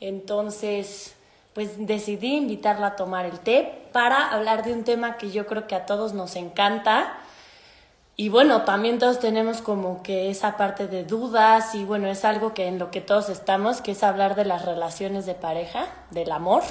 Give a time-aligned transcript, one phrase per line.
[0.00, 1.14] Entonces,
[1.54, 5.66] pues decidí invitarla a tomar el té para hablar de un tema que yo creo
[5.66, 7.18] que a todos nos encanta.
[8.16, 12.54] Y bueno, también todos tenemos como que esa parte de dudas y bueno, es algo
[12.54, 16.32] que en lo que todos estamos, que es hablar de las relaciones de pareja, del
[16.32, 16.62] amor.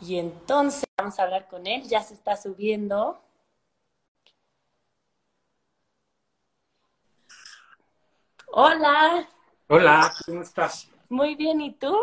[0.00, 3.20] Y entonces vamos a hablar con él, ya se está subiendo.
[8.48, 9.28] Hola.
[9.68, 10.91] Hola, ¿cómo estás?
[11.12, 11.94] Muy bien, ¿y tú?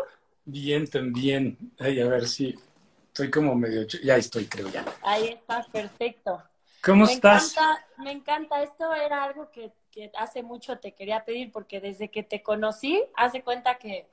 [0.46, 1.57] Bien, también.
[1.80, 2.54] Ay, a ver si
[3.07, 3.88] estoy como medio...
[4.04, 4.86] Ya estoy, creo ya.
[5.01, 6.43] Ahí estás, perfecto.
[6.84, 7.54] ¿Cómo me estás?
[7.54, 12.11] Encanta, me encanta, esto era algo que, que hace mucho te quería pedir porque desde
[12.11, 14.07] que te conocí, hace cuenta que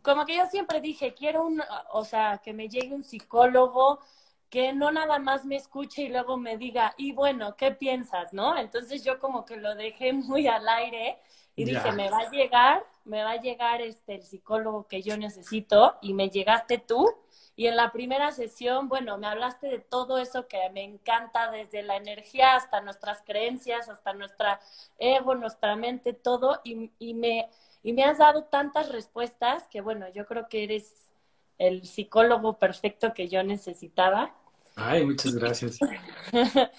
[0.00, 4.00] como que yo siempre dije, quiero un, o sea, que me llegue un psicólogo
[4.48, 8.56] que no nada más me escuche y luego me diga, y bueno, ¿qué piensas, no?
[8.56, 11.18] Entonces yo como que lo dejé muy al aire
[11.58, 11.82] y Ya.
[11.82, 15.96] dije, me va a llegar, me va a llegar este el psicólogo que yo necesito
[16.02, 17.14] y me llegaste tú.
[17.56, 21.82] Y en la primera sesión, bueno, me hablaste de todo eso que me encanta, desde
[21.82, 24.60] la energía hasta nuestras creencias, hasta nuestra
[24.98, 27.48] ego, nuestra mente, todo, y, y me,
[27.82, 31.12] y me has dado tantas respuestas que, bueno, yo creo que eres
[31.58, 34.34] el psicólogo perfecto que yo necesitaba.
[34.80, 35.78] Ay, muchas gracias.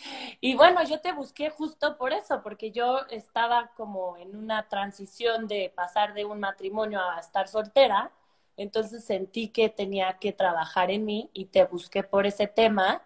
[0.42, 5.48] Y bueno, yo te busqué justo por eso, porque yo estaba como en una transición
[5.48, 8.12] de pasar de un matrimonio a estar soltera,
[8.56, 13.02] entonces sentí que tenía que trabajar en mí y te busqué por ese tema.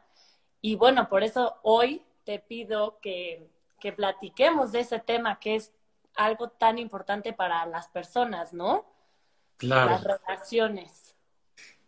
[0.62, 3.50] Y bueno, por eso hoy te pido que,
[3.80, 5.74] que platiquemos de ese tema que es
[6.16, 8.86] algo tan importante para las personas, ¿no?
[9.58, 9.92] Claro.
[9.92, 11.03] Las relaciones.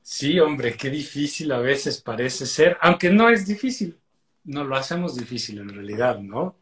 [0.08, 3.98] Sí, hombre, qué difícil a veces parece ser, aunque no es difícil,
[4.44, 6.56] no lo hacemos difícil en realidad, ¿no?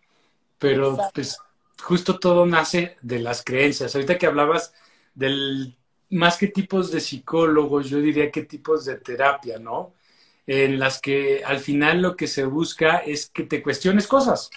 [0.58, 1.12] Pero Exacto.
[1.16, 1.38] pues
[1.82, 3.94] justo todo nace de las creencias.
[3.94, 4.74] Ahorita que hablabas
[5.14, 5.76] del,
[6.10, 9.94] más que tipos de psicólogos, yo diría que tipos de terapia, ¿no?
[10.48, 14.52] En las que al final lo que se busca es que te cuestiones cosas,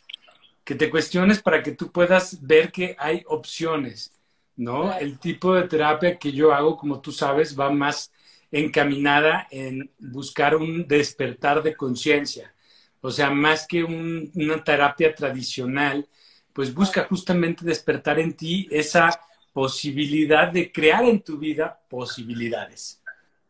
[0.64, 4.12] que te cuestiones para que tú puedas ver que hay opciones,
[4.54, 4.82] ¿no?
[4.82, 5.00] Claro.
[5.00, 8.12] El tipo de terapia que yo hago, como tú sabes, va más
[8.50, 12.54] encaminada en buscar un despertar de conciencia.
[13.00, 16.08] O sea, más que un- una terapia tradicional,
[16.52, 19.10] pues busca justamente despertar en ti esa
[19.52, 23.02] posibilidad de crear en tu vida posibilidades.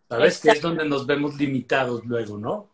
[0.09, 0.41] ¿Sabes?
[0.41, 2.71] Que es donde nos vemos limitados luego, ¿no?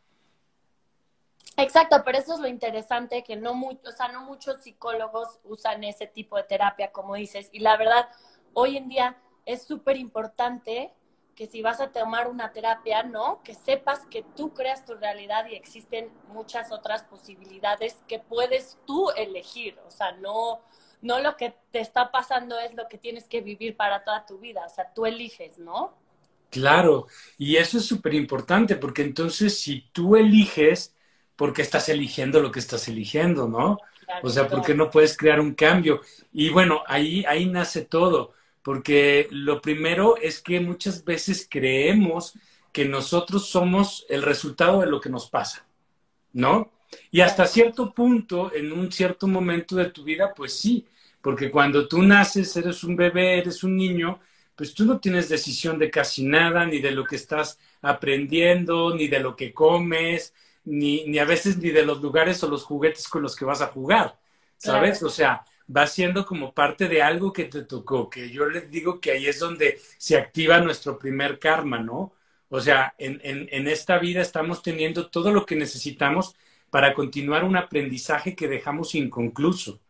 [1.57, 5.85] Exacto, pero eso es lo interesante, que no, mu- o sea, no muchos psicólogos usan
[5.85, 8.09] ese tipo de terapia, como dices, y la verdad,
[8.55, 10.93] hoy en día es súper importante
[11.35, 13.43] que si vas a tomar una terapia, ¿no?
[13.43, 19.11] Que sepas que tú creas tu realidad y existen muchas otras posibilidades que puedes tú
[19.17, 20.61] elegir, o sea, no,
[21.01, 24.39] no lo que te está pasando es lo que tienes que vivir para toda tu
[24.39, 25.95] vida, o sea, tú eliges, ¿no?
[26.51, 27.07] Claro,
[27.39, 30.95] y eso es súper importante porque entonces si tú eliges,
[31.35, 33.79] ¿por qué estás eligiendo lo que estás eligiendo, no?
[34.21, 36.03] O sea, ¿por qué no puedes crear un cambio?
[36.31, 42.35] Y bueno, ahí, ahí nace todo, porque lo primero es que muchas veces creemos
[42.73, 45.67] que nosotros somos el resultado de lo que nos pasa,
[46.33, 46.73] ¿no?
[47.11, 50.87] Y hasta cierto punto, en un cierto momento de tu vida, pues sí,
[51.21, 54.21] porque cuando tú naces, eres un bebé, eres un niño,
[54.55, 59.09] pues tú no tienes decisión de casi nada, ni de lo que estás aprendiendo, ni
[59.09, 60.35] de lo que comes,
[60.65, 63.61] ni, ni a veces ni de los lugares o los juguetes con los que vas
[63.61, 64.19] a jugar,
[64.57, 64.99] ¿sabes?
[64.99, 65.07] Claro.
[65.07, 69.01] O sea, va siendo como parte de algo que te tocó, que yo les digo
[69.01, 72.13] que ahí es donde se activa nuestro primer karma, ¿no?
[72.49, 76.37] O sea, en, en, en esta vida estamos teniendo todo lo que necesitamos
[76.71, 79.81] para continuar un aprendizaje que dejamos inconcluso,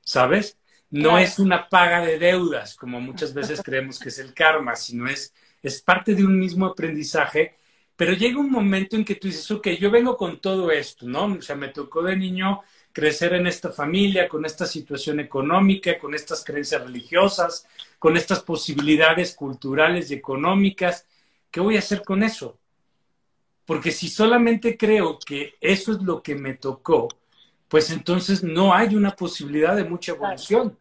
[0.00, 0.58] ¿sabes?
[0.90, 1.18] No Claro.
[1.18, 5.34] es una paga de deudas, como muchas veces creemos que es el karma, sino es,
[5.62, 7.56] es parte de un mismo aprendizaje,
[7.96, 11.26] pero llega un momento en que tú dices, ok, yo vengo con todo esto, ¿no?
[11.26, 12.60] O sea, me tocó de niño
[12.92, 17.66] crecer en esta familia, con esta situación económica, con estas creencias religiosas,
[17.98, 21.06] con estas posibilidades culturales y económicas.
[21.50, 22.58] ¿Qué voy a hacer con eso?
[23.64, 27.08] Porque si solamente creo que eso es lo que me tocó,
[27.68, 30.76] pues entonces no hay una posibilidad de mucha evolución.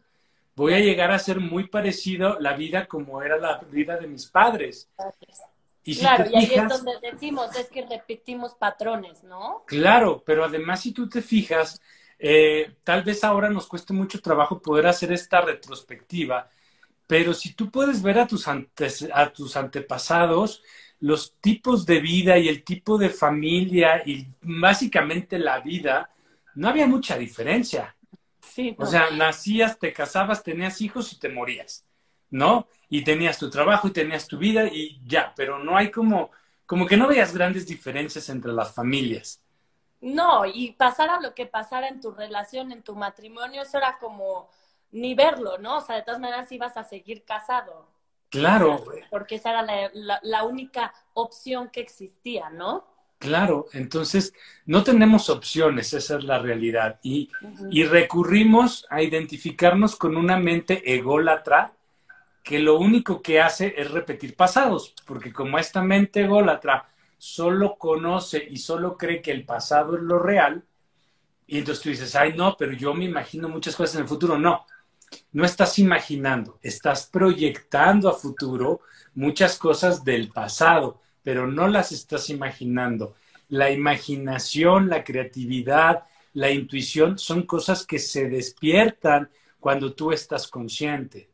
[0.55, 4.25] Voy a llegar a ser muy parecido la vida como era la vida de mis
[4.25, 4.89] padres.
[5.83, 9.63] Y si claro, y ahí fijas, es donde decimos, es que repetimos patrones, ¿no?
[9.65, 11.81] Claro, pero además si tú te fijas,
[12.23, 16.47] eh, tal vez ahora nos cueste mucho trabajo poder hacer esta retrospectiva,
[17.07, 20.63] pero si tú puedes ver a tus, antes, a tus antepasados,
[20.99, 26.11] los tipos de vida y el tipo de familia y básicamente la vida,
[26.55, 27.95] no había mucha diferencia.
[28.41, 31.85] Sí, O sea, nacías, te casabas, tenías hijos y te morías.
[32.31, 32.67] ¿no?
[32.89, 36.31] Y tenías tu trabajo y tenías tu vida y ya, pero no hay como,
[36.65, 39.41] como que no veas grandes diferencias entre las familias.
[40.01, 44.49] No, y pasara lo que pasara en tu relación, en tu matrimonio, eso era como
[44.91, 45.77] ni verlo, ¿no?
[45.77, 47.87] O sea, de todas maneras ibas a seguir casado.
[48.31, 48.85] Claro.
[49.09, 49.91] porque esa era
[50.23, 52.87] la, única opción que existía, ¿no?
[53.19, 54.33] Claro, entonces
[54.65, 56.97] no tenemos opciones, esa es la realidad.
[57.03, 57.29] Y,
[57.69, 61.73] y recurrimos a identificarnos con una mente ególatra
[62.41, 66.90] que lo único que hace es repetir pasados, porque como esta mente ególatra
[67.21, 70.63] solo conoce y solo cree que el pasado es lo real,
[71.45, 74.39] y entonces tú dices, ay, no, pero yo me imagino muchas cosas en el futuro.
[74.39, 74.65] No,
[75.31, 78.81] no estás imaginando, estás proyectando a futuro
[79.13, 83.13] muchas cosas del pasado, pero no las estás imaginando.
[83.49, 89.29] La imaginación, la creatividad, la intuición son cosas que se despiertan
[89.59, 91.29] cuando tú estás consciente.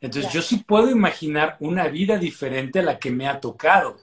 [0.00, 3.96] Entonces yo sí puedo imaginar una vida diferente a la que me ha tocado.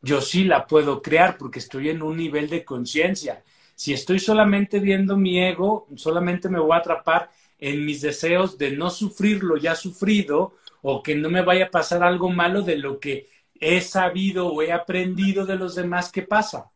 [0.00, 3.42] Yo sí la puedo crear porque estoy en un nivel de conciencia.
[3.74, 8.72] Si estoy solamente viendo mi ego, solamente me voy a atrapar en mis deseos de
[8.72, 12.78] no sufrir lo ya sufrido o que no me vaya a pasar algo malo de
[12.78, 13.28] lo que
[13.60, 16.70] he sabido o he aprendido de los demás que pasa.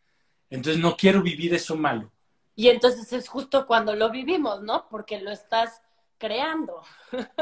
[0.51, 2.11] Entonces no quiero vivir eso malo.
[2.55, 4.89] Y entonces es justo cuando lo vivimos, ¿no?
[4.91, 5.81] Porque lo estás
[6.19, 6.83] creando.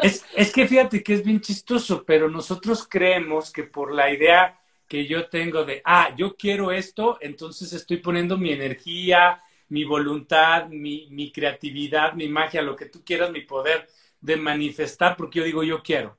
[0.03, 4.60] Es, es que fíjate que es bien chistoso, pero nosotros creemos que por la idea
[4.91, 10.67] que yo tengo de, ah, yo quiero esto, entonces estoy poniendo mi energía, mi voluntad,
[10.69, 13.89] mi, mi creatividad, mi magia, lo que tú quieras, mi poder
[14.21, 16.19] de manifestar, porque yo digo yo quiero.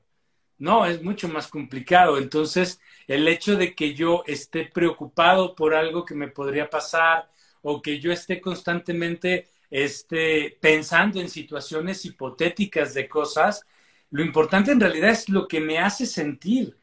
[0.58, 2.18] No, es mucho más complicado.
[2.18, 7.28] Entonces, el hecho de que yo esté preocupado por algo que me podría pasar
[7.62, 13.66] o que yo esté constantemente este, pensando en situaciones hipotéticas de cosas,
[14.10, 16.76] lo importante en realidad es lo que me hace sentir.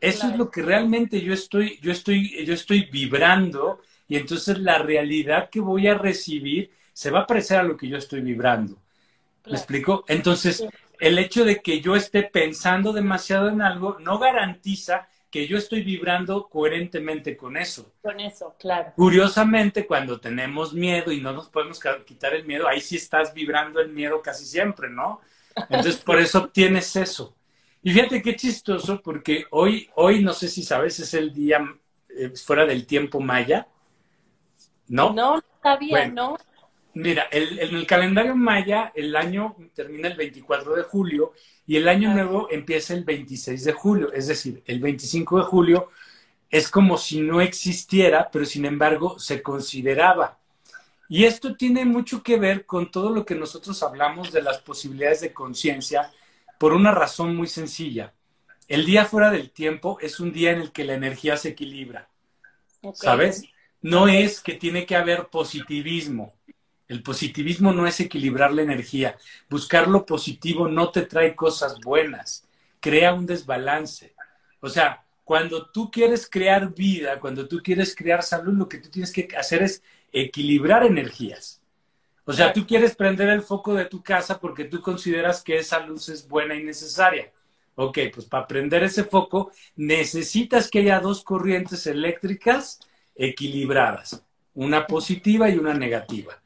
[0.00, 4.78] Eso es lo que realmente yo estoy, yo estoy, yo estoy vibrando y entonces la
[4.78, 8.76] realidad que voy a recibir se va a parecer a lo que yo estoy vibrando.
[9.46, 10.04] ¿Me explico?
[10.06, 10.64] Entonces,
[10.98, 15.82] el hecho de que yo esté pensando demasiado en algo no garantiza que yo estoy
[15.82, 17.92] vibrando coherentemente con eso.
[18.02, 18.92] Con eso, claro.
[18.96, 23.80] Curiosamente, cuando tenemos miedo y no nos podemos quitar el miedo, ahí sí estás vibrando
[23.80, 25.20] el miedo casi siempre, ¿no?
[25.56, 27.36] Entonces, por eso tienes eso.
[27.82, 31.64] Y fíjate qué chistoso, porque hoy, hoy no sé si sabes, es el día
[32.08, 33.66] eh, fuera del tiempo maya.
[34.88, 35.12] ¿No?
[35.12, 36.36] No, sabía, ¿no?
[36.94, 41.32] Mira, el, en el calendario maya el año termina el 24 de julio
[41.66, 44.12] y el año nuevo empieza el 26 de julio.
[44.12, 45.90] Es decir, el 25 de julio
[46.50, 50.38] es como si no existiera, pero sin embargo se consideraba.
[51.08, 55.20] Y esto tiene mucho que ver con todo lo que nosotros hablamos de las posibilidades
[55.20, 56.10] de conciencia
[56.60, 58.12] por una razón muy sencilla.
[58.68, 62.10] El día fuera del tiempo es un día en el que la energía se equilibra.
[62.92, 63.44] ¿Sabes?
[63.80, 66.34] no es que tiene que haber positivismo.
[66.86, 69.16] El positivismo no es equilibrar la energía.
[69.48, 72.46] Buscar lo positivo no te trae cosas buenas.
[72.78, 74.12] Crea un desbalance.
[74.60, 78.90] O sea, cuando tú quieres crear vida, cuando tú quieres crear salud, lo que tú
[78.90, 81.59] tienes que hacer es equilibrar energías.
[82.30, 85.80] O sea, tú quieres prender el foco de tu casa porque tú consideras que esa
[85.80, 87.32] luz es buena y necesaria.
[87.74, 92.78] Ok, pues para prender ese foco necesitas que haya dos corrientes eléctricas
[93.16, 96.40] equilibradas, una positiva y una negativa.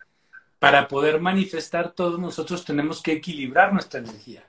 [0.59, 4.43] Para poder manifestar todos nosotros tenemos que equilibrar nuestra energía.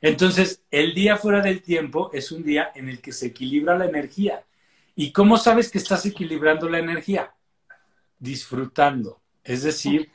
[0.00, 3.86] Entonces, el día fuera del tiempo es un día en el que se equilibra la
[3.86, 4.42] energía.
[4.96, 7.32] ¿Y cómo sabes que estás equilibrando la energía?
[8.18, 9.20] Disfrutando.
[9.44, 10.10] Es decir,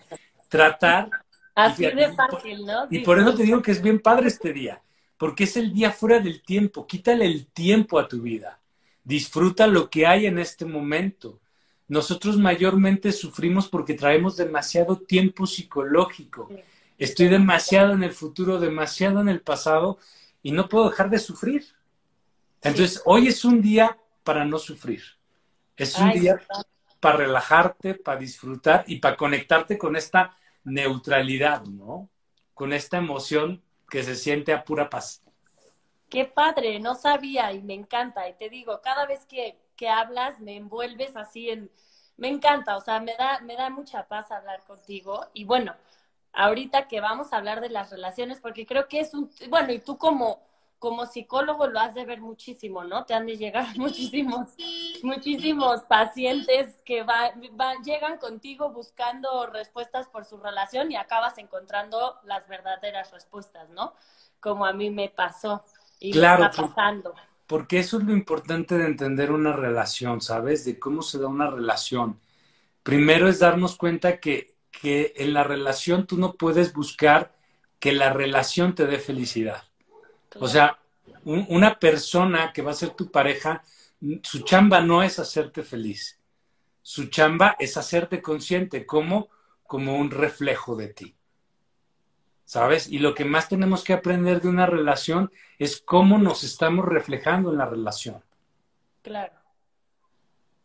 [0.48, 1.10] tratar...
[1.56, 2.86] Así de fácil, ¿no?
[2.90, 4.82] Y por eso te digo que es bien padre este día,
[5.18, 6.86] porque es el día fuera del tiempo.
[6.86, 8.60] Quítale el tiempo a tu vida.
[9.04, 11.40] Disfruta lo que hay en este momento.
[11.88, 16.50] Nosotros mayormente sufrimos porque traemos demasiado tiempo psicológico.
[16.98, 19.98] Estoy demasiado en el futuro, demasiado en el pasado
[20.44, 21.66] y no puedo dejar de sufrir.
[22.62, 25.02] Entonces, hoy es un día para no sufrir.
[25.76, 26.40] Es un día
[27.00, 32.10] para relajarte, para disfrutar y para conectarte con esta neutralidad, ¿no?
[32.54, 35.22] Con esta emoción que se siente a pura paz.
[36.10, 38.28] Qué padre, no sabía y me encanta.
[38.30, 41.72] Y te digo, cada vez que que hablas, me envuelves así en...
[42.18, 45.28] Me encanta, o sea, me da, me da mucha paz hablar contigo.
[45.34, 45.76] Y bueno,
[46.34, 49.30] ahorita que vamos a hablar de las relaciones, porque creo que es un...
[49.50, 50.42] Bueno, y tú como,
[50.80, 53.06] como psicólogo lo has de ver muchísimo, ¿no?
[53.06, 54.50] Te han de llegar muchísimos,
[55.04, 57.34] muchísimos pacientes que va,
[57.84, 63.94] llegan contigo buscando respuestas por su relación y acabas encontrando las verdaderas respuestas, ¿no?
[64.40, 65.64] Como a mí me pasó.
[66.00, 67.16] y claro, está pasando.
[67.48, 70.66] Porque eso es lo importante de entender una relación, ¿sabes?
[70.66, 72.20] De cómo se da una relación.
[72.84, 77.36] Primero es darnos cuenta que, que en la relación tú no puedes buscar
[77.80, 79.67] que la relación te dé felicidad.
[80.40, 80.78] O sea,
[81.24, 83.64] una persona que va a ser tu pareja,
[84.24, 86.20] su chamba no es hacerte feliz.
[86.82, 89.30] Su chamba es hacerte consciente como,
[89.64, 91.16] como un reflejo de ti.
[92.46, 92.88] ¿Sabes?
[92.88, 97.52] Y lo que más tenemos que aprender de una relación es cómo nos estamos reflejando
[97.52, 98.24] en la relación.
[99.02, 99.34] Claro.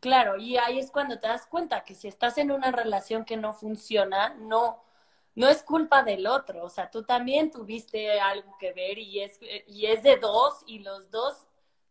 [0.02, 3.36] Claro, y ahí es cuando te das cuenta que si estás en una relación que
[3.36, 4.82] no funciona, no,
[5.34, 9.38] no es culpa del otro, o sea, tú también tuviste algo que ver y es,
[9.66, 11.46] y es de dos y los dos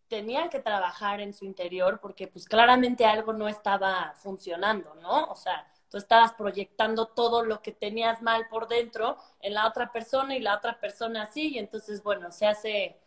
[0.08, 5.24] tenían que trabajar en su interior porque pues claramente algo no estaba funcionando, ¿no?
[5.26, 9.92] O sea, tú estabas proyectando todo lo que tenías mal por dentro en la otra
[9.92, 12.98] persona y la otra persona sí, y entonces, bueno, se hace,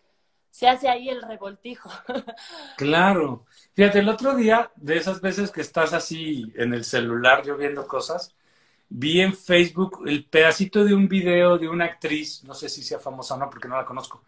[0.51, 1.91] se hace ahí el revoltijo.
[2.77, 3.47] Claro.
[3.75, 7.87] Fíjate, el otro día, de esas veces que estás así en el celular yo viendo
[7.87, 8.35] cosas,
[8.97, 13.01] vi en Facebook el pedacito de un video de una actriz, no sé si sea
[13.01, 14.23] famosa o no, porque no la conozco,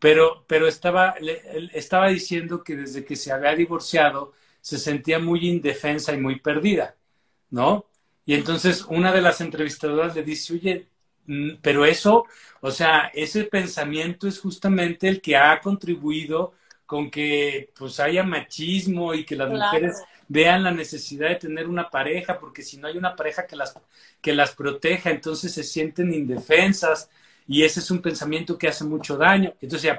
[0.00, 1.14] pero, pero estaba,
[1.72, 6.96] estaba diciendo que desde que se había divorciado se sentía muy indefensa y muy perdida,
[7.50, 7.86] ¿no?
[8.26, 10.88] Y entonces una de las entrevistadoras le dice, oye,
[11.26, 12.24] mm, pero eso,
[12.60, 16.54] o sea, ese pensamiento es justamente el que ha contribuido
[16.86, 21.90] con que pues haya machismo y que las mujeres vean la necesidad de tener una
[21.90, 23.74] pareja, porque si no hay una pareja que las,
[24.20, 27.10] que las proteja, entonces se sienten indefensas
[27.46, 29.54] y ese es un pensamiento que hace mucho daño.
[29.60, 29.92] Entonces,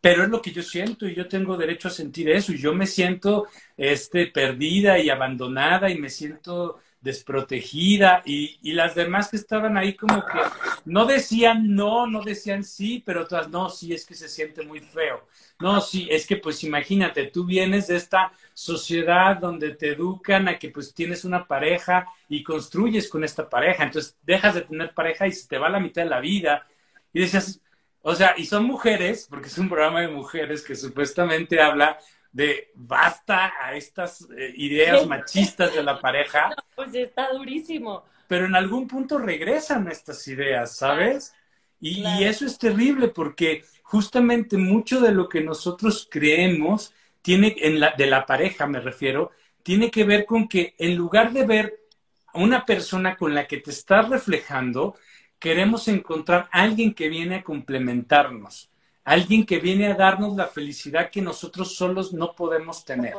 [0.00, 2.74] pero es lo que yo siento y yo tengo derecho a sentir eso y yo
[2.74, 9.36] me siento este, perdida y abandonada y me siento desprotegida y, y, las demás que
[9.36, 10.38] estaban ahí como que
[10.84, 14.80] no decían no, no decían sí, pero todas no, sí, es que se siente muy
[14.80, 15.26] feo.
[15.60, 20.58] No, sí, es que pues imagínate, tú vienes de esta sociedad donde te educan a
[20.58, 25.26] que pues tienes una pareja y construyes con esta pareja, entonces dejas de tener pareja
[25.26, 26.66] y se te va la mitad de la vida.
[27.12, 27.60] Y decías,
[28.02, 31.98] o sea, y son mujeres, porque es un programa de mujeres que supuestamente habla
[32.32, 36.54] de basta a estas eh, ideas machistas de la pareja.
[36.76, 38.04] pues está durísimo.
[38.28, 41.34] Pero en algún punto regresan estas ideas, ¿sabes?
[41.80, 47.80] Y, y, eso es terrible porque justamente mucho de lo que nosotros creemos tiene, en
[47.80, 49.32] la, de la pareja me refiero,
[49.62, 51.80] tiene que ver con que en lugar de ver
[52.28, 54.94] a una persona con la que te estás reflejando,
[55.38, 58.69] queremos encontrar a alguien que viene a complementarnos,
[59.04, 63.14] alguien que viene a darnos la felicidad que nosotros solos no podemos tener.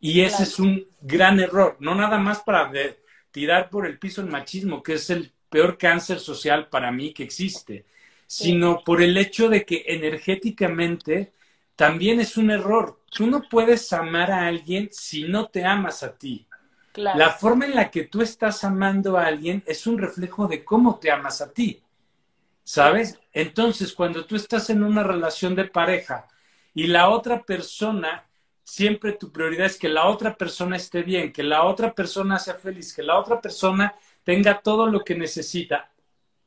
[0.00, 2.70] Y ese es un gran error, no nada más para
[3.30, 7.22] tirar por el piso el machismo, que es el peor cáncer social para mí que
[7.22, 7.84] existe,
[8.26, 11.32] sino por el hecho de que energéticamente
[11.76, 13.00] también es un error.
[13.10, 16.46] Tú no puedes amar a alguien si no te amas a ti.
[16.94, 20.98] La forma en la que tú estás amando a alguien es un reflejo de cómo
[20.98, 21.82] te amas a ti.
[22.64, 23.20] ¿Sabes?
[23.32, 26.26] Entonces, cuando tú estás en una relación de pareja
[26.74, 28.26] y la otra persona,
[28.64, 32.54] siempre tu prioridad es que la otra persona esté bien, que la otra persona sea
[32.54, 33.94] feliz, que la otra persona
[34.24, 35.90] tenga todo lo que necesita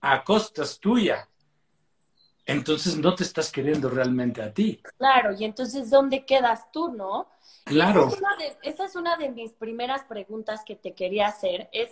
[0.01, 1.29] a costas tuya
[2.47, 4.81] entonces no te estás queriendo realmente a ti.
[4.97, 7.27] Claro, y entonces ¿dónde quedas tú, no?
[7.65, 8.07] Claro.
[8.63, 11.89] Esa es, una de, mis primeras preguntas que te quería hacer, es,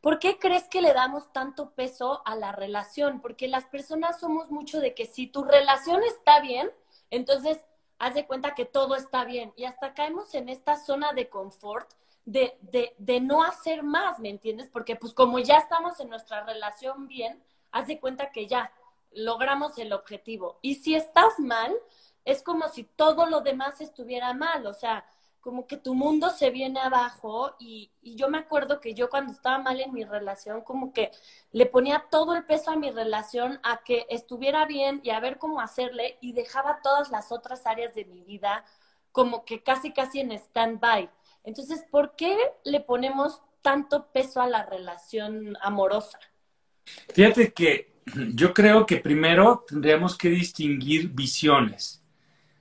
[0.00, 3.20] ¿por qué crees que le damos tanto peso a la relación?
[3.20, 6.70] Porque las personas somos mucho de que si tu relación está bien,
[7.10, 7.58] entonces
[7.98, 9.52] haz de cuenta que todo está bien.
[9.56, 11.90] Y hasta caemos en esta zona de confort
[12.24, 14.68] de, de, de no hacer más, ¿me entiendes?
[14.68, 17.42] Porque pues como ya estamos en nuestra relación bien,
[17.72, 18.72] haz de cuenta que ya,
[19.12, 20.58] logramos el objetivo.
[20.62, 21.74] Y si estás mal,
[22.24, 25.04] es como si todo lo demás estuviera mal, o sea,
[25.40, 29.58] como que tu mundo se viene abajo y, yo me acuerdo que yo cuando estaba
[29.58, 31.10] mal en mi relación, como que
[31.52, 35.38] le ponía todo el peso a mi relación a que estuviera bien y a ver
[35.38, 38.64] cómo hacerle y dejaba todas las otras áreas de mi vida
[39.12, 41.10] como que casi casi en stand-by.
[41.44, 46.18] Entonces, ¿por qué le ponemos tanto peso a la relación amorosa?
[47.14, 48.02] Fíjate que
[48.34, 51.99] yo creo que primero tendríamos que distinguir visiones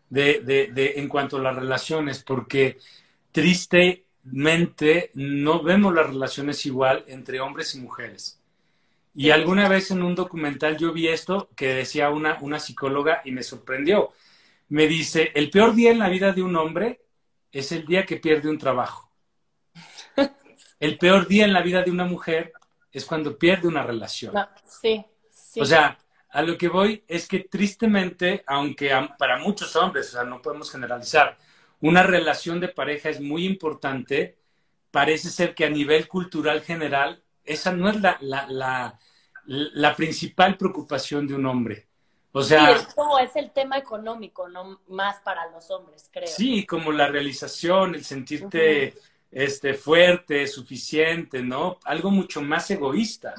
[0.09, 0.41] de,
[0.73, 2.77] de, en cuanto a las relaciones, porque
[3.31, 8.39] tristemente no vemos las relaciones igual entre hombres y mujeres.
[9.13, 13.31] Y alguna vez en un documental yo vi esto que decía una, una psicóloga y
[13.31, 14.13] me sorprendió.
[14.69, 17.01] Me dice, el peor día en la vida de un hombre
[17.51, 19.11] es el día que pierde un trabajo.
[20.79, 22.53] El peor día en la vida de una mujer
[22.91, 24.33] es cuando pierde una relación.
[25.29, 25.61] sí.
[25.61, 25.97] O sea,
[26.29, 30.71] a lo que voy es que tristemente, aunque para muchos hombres, o sea, no podemos
[30.71, 31.37] generalizar,
[31.81, 34.37] una relación de pareja es muy importante,
[34.91, 38.99] parece ser que a nivel cultural general, esa no es la, la,
[39.45, 41.87] la, principal preocupación de un hombre.
[42.31, 42.85] O sea, sí,
[43.21, 46.27] es, es el tema económico, no más para los hombres, creo.
[46.27, 48.93] Sí, como la realización, el sentirte
[49.31, 51.79] este, fuerte, suficiente, ¿no?
[51.85, 53.33] Algo mucho más egoísta,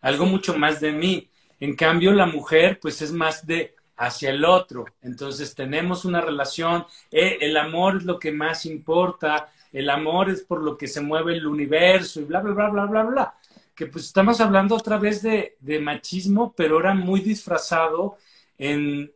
[0.00, 1.28] algo mucho más de mí.
[1.60, 4.84] En cambio, la mujer, pues es más de hacia el otro.
[5.02, 10.42] Entonces tenemos una relación, eh, el amor es lo que más importa, el amor es
[10.42, 13.34] por lo que se mueve el universo y bla, bla, bla, bla, bla, bla.
[13.74, 18.16] Que pues estamos hablando otra vez de, de machismo, pero ahora muy disfrazado
[18.58, 19.12] en,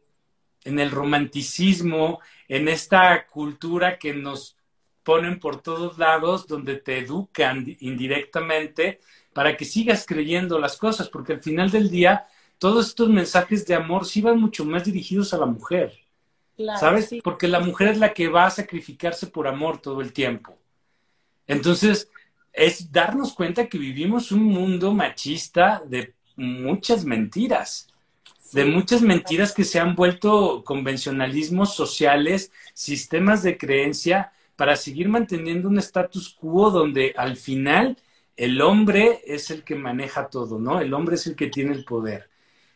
[0.65, 4.57] en el romanticismo, en esta cultura que nos
[5.03, 9.01] ponen por todos lados, donde te educan indirectamente
[9.33, 12.27] para que sigas creyendo las cosas, porque al final del día
[12.59, 15.99] todos estos mensajes de amor sí van mucho más dirigidos a la mujer.
[16.79, 17.09] ¿Sabes?
[17.25, 20.59] Porque la mujer es la que va a sacrificarse por amor todo el tiempo.
[21.47, 22.11] Entonces,
[22.53, 27.89] es darnos cuenta que vivimos un mundo machista de muchas mentiras,
[28.53, 35.69] de muchas mentiras que se han vuelto convencionalismos sociales, sistemas de creencia, para seguir manteniendo
[35.69, 37.97] un status quo donde al final
[38.41, 40.81] el hombre es el que maneja todo, ¿no?
[40.81, 42.31] El hombre es el que tiene el poder.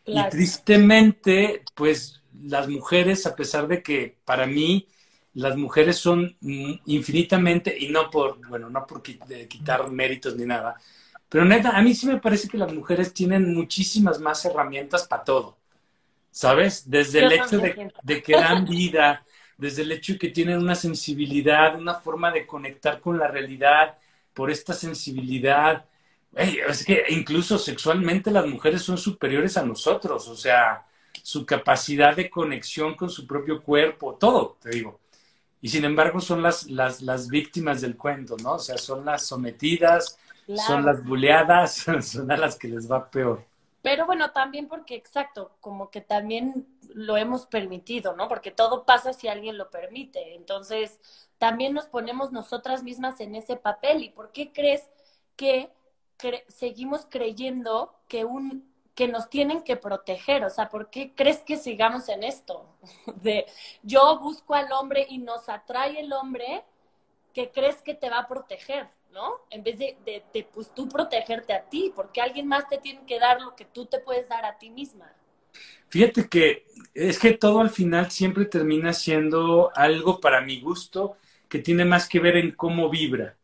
[0.05, 4.87] Y tristemente, pues las mujeres, a pesar de que para mí
[5.33, 10.77] las mujeres son infinitamente, y no por, bueno, no por quitar méritos ni nada,
[11.31, 15.25] pero neta, a mí sí me parece que las mujeres tienen muchísimas más herramientas para
[15.25, 15.57] todo,
[16.31, 16.91] ¿sabes?
[16.91, 19.25] Desde el hecho de, de, que dan vida,
[19.57, 23.97] desde el hecho de que tienen una sensibilidad, una forma de conectar con la realidad
[24.35, 25.87] por esta sensibilidad,
[26.37, 30.87] es que incluso sexualmente las mujeres son superiores a nosotros, o sea,
[31.23, 35.01] su capacidad de conexión con su propio cuerpo, todo, te digo.
[35.61, 38.55] Y sin embargo son las, las, las víctimas del cuento, ¿no?
[38.55, 40.19] O sea, son las sometidas,
[40.55, 43.45] son las buleadas, son a las que les va peor.
[43.81, 48.29] Pero bueno, también porque, exacto, como que también lo hemos permitido, ¿no?
[48.29, 50.35] Porque todo pasa si alguien lo permite.
[50.35, 51.01] Entonces,
[51.39, 54.03] también nos ponemos nosotras mismas en ese papel.
[54.03, 54.89] ¿Y por qué crees
[55.37, 55.71] que
[56.49, 61.57] seguimos creyendo que un que nos tienen que proteger, o sea, ¿por qué crees que
[61.57, 62.65] sigamos en esto?
[63.23, 63.47] De
[63.83, 66.65] yo busco al hombre y nos atrae el hombre
[67.33, 69.41] que crees que te va a proteger, ¿no?
[69.51, 73.19] En vez de, de, pues tú protegerte a ti, porque alguien más te tiene que
[73.19, 75.13] dar lo que tú te puedes dar a ti misma.
[75.89, 81.17] Fíjate que es que todo al final siempre termina siendo algo para mi gusto
[81.49, 83.37] que tiene más que ver en cómo vibra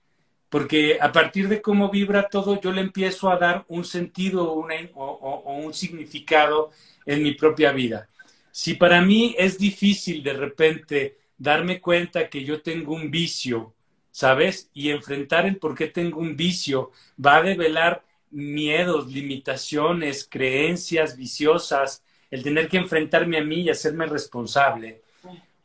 [0.51, 5.55] porque a partir de cómo vibra todo, yo le empiezo a dar un sentido o,
[5.55, 6.71] un significado
[7.07, 8.09] en mi propia vida.
[8.51, 13.75] Si para mí es difícil de repente darme cuenta que yo tengo un vicio,
[14.11, 14.69] ¿sabes?
[14.75, 16.91] Y enfrentar el por qué tengo un vicio
[17.25, 24.07] va a develar miedos, limitaciones, creencias viciosas, el tener que enfrentarme a mí y hacerme
[24.07, 25.03] responsable.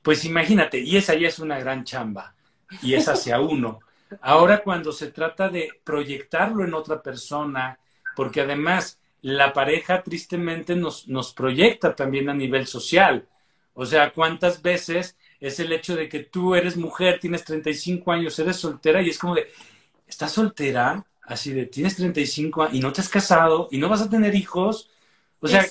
[0.06, 2.36] Pues imagínate, y esa ya es una gran chamba,
[2.84, 3.80] y es hacia uno.
[4.22, 7.80] Ahora cuando se trata de proyectarlo en otra persona,
[8.16, 13.28] porque además la pareja tristemente nos, nos proyecta también a nivel social.
[13.74, 18.38] O sea, ¿cuántas veces es el hecho de que tú eres mujer, tienes 35 años,
[18.38, 19.48] eres soltera y es como de,
[20.06, 21.04] ¿estás soltera?
[21.24, 24.36] Así de, tienes 35 años y no te has casado y no vas a tener
[24.36, 24.88] hijos.
[25.40, 25.66] O sea,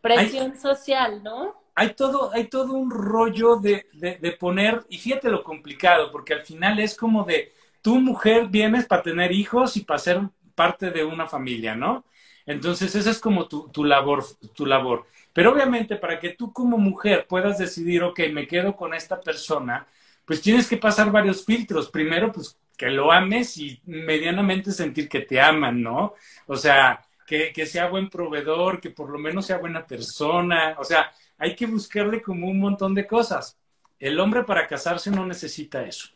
[0.00, 1.62] presión social, ¿no?
[1.74, 6.42] Hay todo, hay todo un rollo de, de, poner, y fíjate lo complicado, porque al
[6.42, 10.20] final es como de, tu mujer vienes para tener hijos y para ser
[10.54, 12.04] parte de una familia, ¿no?
[12.46, 15.06] Entonces, esa es como tu, tu, labor, tu labor.
[15.32, 19.86] Pero obviamente, para que tú como mujer puedas decidir, ok, me quedo con esta persona,
[20.24, 21.90] pues tienes que pasar varios filtros.
[21.90, 26.14] Primero, pues que lo ames y medianamente sentir que te aman, ¿no?
[26.46, 30.76] O sea, que, que sea buen proveedor, que por lo menos sea buena persona.
[30.78, 31.12] O sea,
[31.44, 33.58] hay que buscarle como un montón de cosas.
[33.98, 36.08] El hombre para casarse no necesita eso.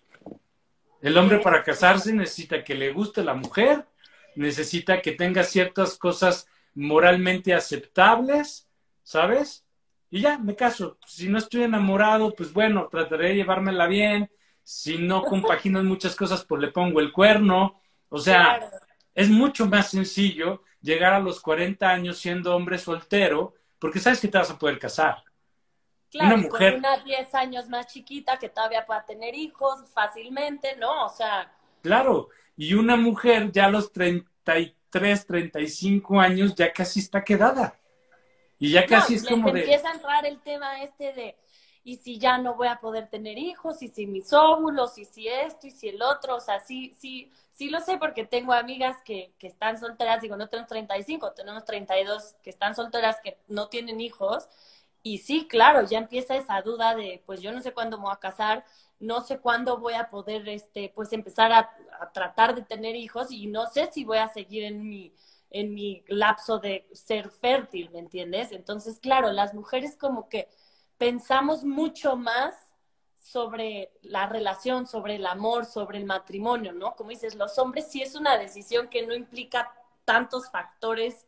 [1.02, 3.86] El hombre para casarse necesita que le guste la mujer,
[4.36, 8.70] necesita que tenga ciertas cosas moralmente aceptables,
[9.02, 9.66] ¿sabes?
[10.08, 10.96] Y ya, me caso.
[11.06, 14.30] Si no estoy enamorado, pues bueno, trataré de llevármela bien.
[14.64, 17.82] Si no compagino muchas cosas, pues le pongo el cuerno.
[18.08, 18.70] O sea,
[19.14, 24.28] es mucho más sencillo llegar a los 40 años siendo hombre soltero, porque sabes que
[24.28, 25.22] te vas a poder casar.
[26.10, 26.72] Claro, una mujer...
[26.72, 31.06] con una 10 años más chiquita que todavía pueda tener hijos fácilmente, ¿no?
[31.06, 31.52] O sea...
[31.82, 37.78] Claro, y una mujer ya a los 33, 35 años ya casi está quedada.
[38.58, 39.60] Y ya casi es como de...
[39.60, 41.36] empieza a entrar el tema este de,
[41.84, 45.28] y si ya no voy a poder tener hijos, y si mis óvulos, y si
[45.28, 48.96] esto, y si el otro, o sea, sí, sí, sí lo sé porque tengo amigas
[49.04, 53.68] que, que están solteras, digo, no tenemos 35, tenemos 32 que están solteras, que no
[53.68, 54.48] tienen hijos,
[55.02, 58.12] y sí, claro, ya empieza esa duda de, pues yo no sé cuándo me voy
[58.12, 58.64] a casar,
[59.00, 63.30] no sé cuándo voy a poder, este, pues empezar a, a tratar de tener hijos
[63.30, 65.12] y no sé si voy a seguir en mi,
[65.50, 68.50] en mi lapso de ser fértil, ¿me entiendes?
[68.52, 70.48] Entonces, claro, las mujeres como que
[70.98, 72.54] pensamos mucho más
[73.16, 76.94] sobre la relación, sobre el amor, sobre el matrimonio, ¿no?
[76.96, 79.72] Como dices, los hombres sí es una decisión que no implica
[80.04, 81.26] tantos factores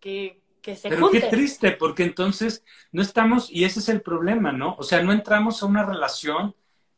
[0.00, 4.52] que, que se Pero qué triste, porque entonces no estamos, y ese es el problema,
[4.52, 4.76] ¿no?
[4.78, 6.54] O sea, no entramos a una relación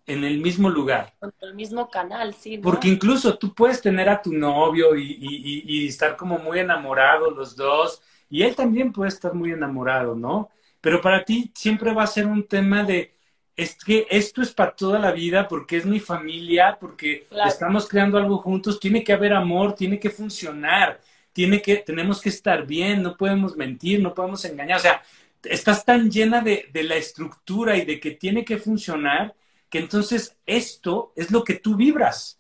[0.07, 1.15] en el mismo lugar.
[1.19, 2.59] Con el mismo canal, sí.
[2.59, 5.17] Porque incluso tú puedes tener a tu novio y,
[5.65, 10.51] y, estar como muy enamorados los dos, y él también puede estar muy enamorado, ¿no?
[10.85, 13.15] Pero para ti siempre va a ser un tema de,
[13.57, 18.19] es que esto es para toda la vida, porque es mi familia, porque estamos creando
[18.19, 21.01] algo juntos, tiene que haber amor, tiene que funcionar,
[21.33, 25.03] tiene que, tenemos que estar bien, no podemos mentir, no podemos engañar, o sea,
[25.43, 29.35] estás tan llena de, de la estructura y de que tiene que funcionar
[29.71, 32.39] que entonces esto es lo que tú vibras,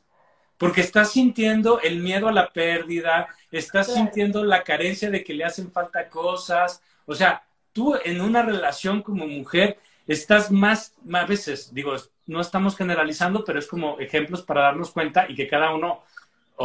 [0.59, 5.45] porque estás sintiendo el miedo a la pérdida, estás sintiendo la carencia de que le
[5.45, 7.43] hacen falta cosas, o sea,
[7.75, 11.95] tú en una relación como mujer estás más, más veces, digo,
[12.27, 16.03] no estamos generalizando, pero es como ejemplos para darnos cuenta y que cada uno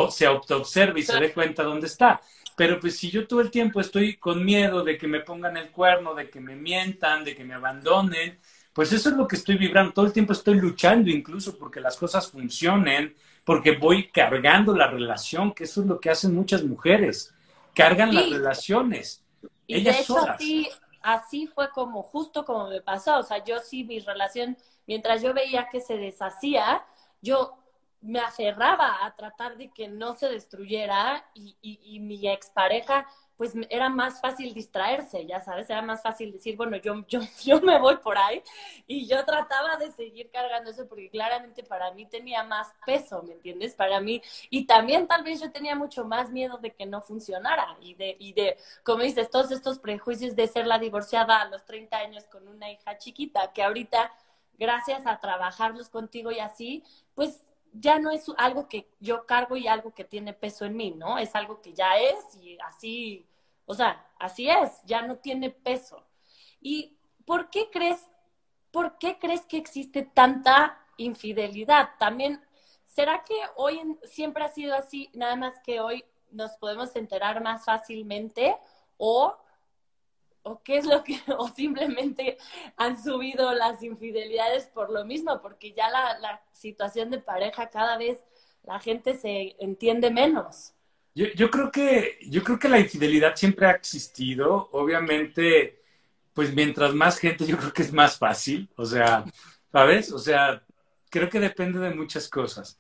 [0.10, 2.22] se autoobserve y se dé cuenta dónde está.
[2.56, 5.72] Pero pues si yo todo el tiempo estoy con miedo de que me pongan el
[5.72, 8.38] cuerno, de que me mientan, de que me abandonen,
[8.74, 9.94] pues eso es lo que estoy vibrando.
[9.94, 15.54] Todo el tiempo estoy luchando incluso porque las cosas funcionen, porque voy cargando la relación,
[15.54, 17.34] que eso es lo que hacen muchas mujeres.
[17.74, 19.24] Cargan las relaciones.
[19.66, 20.70] Y ellas de hecho, Así,
[21.02, 23.20] así fue como, justo como me pasó.
[23.20, 24.58] O sea, yo sí, mi relación,
[24.88, 26.86] mientras yo veía que se deshacía,
[27.22, 27.56] yo
[28.02, 33.08] me aferraba a tratar de que no se destruyera y, y, y mi expareja
[33.40, 37.62] pues era más fácil distraerse, ya sabes, era más fácil decir, bueno, yo, yo, yo
[37.62, 38.44] me voy por ahí
[38.86, 43.36] y yo trataba de seguir cargando eso porque claramente para mí tenía más peso, ¿me
[43.36, 43.76] entiendes?
[43.76, 47.78] Para mí, y también tal vez yo tenía mucho más miedo de que no funcionara
[47.80, 51.64] y de, y de, como dices, todos estos prejuicios de ser la divorciada a los
[51.64, 54.12] 30 años con una hija chiquita, que ahorita,
[54.58, 56.84] gracias a trabajarlos contigo y así,
[57.16, 60.92] pues ya no es algo que yo cargo y algo que tiene peso en mí,
[60.92, 61.18] ¿no?
[61.18, 63.29] Es algo que ya es y así
[63.70, 66.04] o sea, así es, ya no tiene peso.
[66.60, 68.04] ¿Y por qué crees,
[68.72, 71.92] por qué crees que existe tanta infidelidad?
[72.00, 72.44] También,
[72.84, 77.64] ¿será que hoy siempre ha sido así, nada más que hoy nos podemos enterar más
[77.64, 78.58] fácilmente?
[78.98, 79.38] ¿O,
[80.42, 82.40] o qué es lo que, o simplemente
[82.76, 85.44] han subido las infidelidades por lo mismo?
[85.44, 88.26] Porque ya la situación de pareja cada vez
[88.64, 90.74] la gente se entiende menos.
[91.16, 94.70] Yo, yo, creo que, yo creo que la infidelidad siempre ha existido.
[94.72, 95.82] Obviamente,
[96.34, 98.70] pues mientras más gente, yo creo que es más fácil.
[98.76, 99.26] O sea,
[99.72, 100.12] ¿sabes?
[100.12, 100.64] O sea,
[101.10, 102.80] creo que depende de muchas cosas.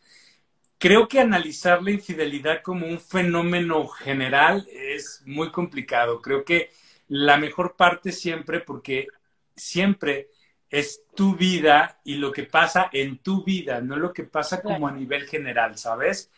[0.78, 6.22] Creo que analizar la infidelidad como un fenómeno general es muy complicado.
[6.22, 6.72] Creo que
[7.10, 9.08] la mejor parte siempre, porque
[9.56, 10.30] siempre
[10.70, 14.88] es tu vida y lo que pasa en tu vida, no lo que pasa como
[14.88, 16.30] a nivel general, ¿sabes?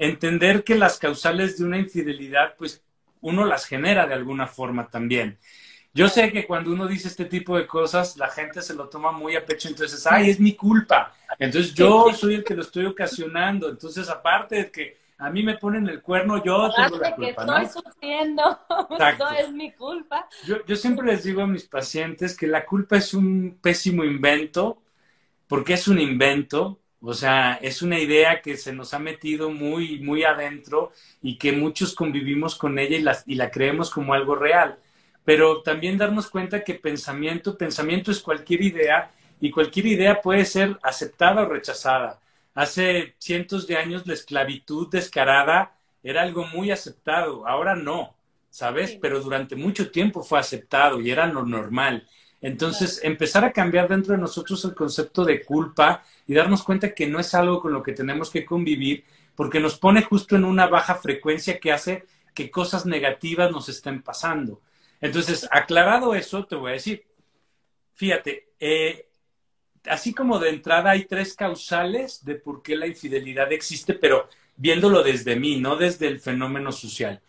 [0.00, 2.82] Entender que las causales de una infidelidad, pues
[3.20, 5.38] uno las genera de alguna forma también.
[5.92, 9.12] Yo sé que cuando uno dice este tipo de cosas, la gente se lo toma
[9.12, 11.12] muy a pecho, entonces, ay, es mi culpa.
[11.38, 13.68] Entonces yo soy el que lo estoy ocasionando.
[13.68, 17.30] Entonces, aparte de que a mí me ponen el cuerno, yo tengo la culpa, que
[17.30, 18.58] estoy sufriendo,
[18.98, 20.26] eso es mi culpa.
[20.46, 24.80] Yo, yo siempre les digo a mis pacientes que la culpa es un pésimo invento,
[25.46, 30.00] porque es un invento, o sea, es una idea que se nos ha metido muy,
[30.00, 34.34] muy adentro y que muchos convivimos con ella y la, y la creemos como algo
[34.34, 34.78] real.
[35.24, 39.10] Pero también darnos cuenta que pensamiento, pensamiento es cualquier idea
[39.40, 42.20] y cualquier idea puede ser aceptada o rechazada.
[42.54, 48.14] Hace cientos de años la esclavitud descarada era algo muy aceptado, ahora no,
[48.50, 48.98] ¿sabes?
[49.00, 52.06] Pero durante mucho tiempo fue aceptado y era lo normal.
[52.40, 57.06] Entonces, empezar a cambiar dentro de nosotros el concepto de culpa y darnos cuenta que
[57.06, 60.66] no es algo con lo que tenemos que convivir, porque nos pone justo en una
[60.66, 64.62] baja frecuencia que hace que cosas negativas nos estén pasando.
[65.00, 67.04] Entonces, aclarado eso, te voy a decir,
[67.94, 69.08] fíjate, eh,
[69.86, 75.02] así como de entrada hay tres causales de por qué la infidelidad existe, pero viéndolo
[75.02, 77.20] desde mí, no desde el fenómeno social.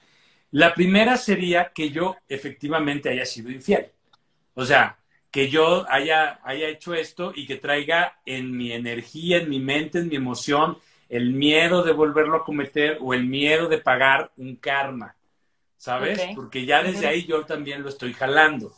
[0.52, 3.88] La primera sería que yo efectivamente haya sido infiel.
[4.54, 4.98] O sea,
[5.32, 10.00] que yo haya, haya hecho esto y que traiga en mi energía, en mi mente,
[10.00, 14.58] en mi emoción, el miedo de volverlo a cometer o el miedo de pagar un
[14.58, 15.16] karma,
[15.78, 16.22] ¿sabes?
[16.36, 18.74] Porque ya desde ahí yo también lo estoy jalando.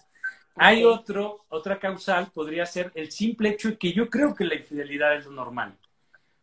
[0.56, 4.56] Hay otro, otra causal, podría ser el simple hecho de que yo creo que la
[4.56, 5.76] infidelidad es lo normal.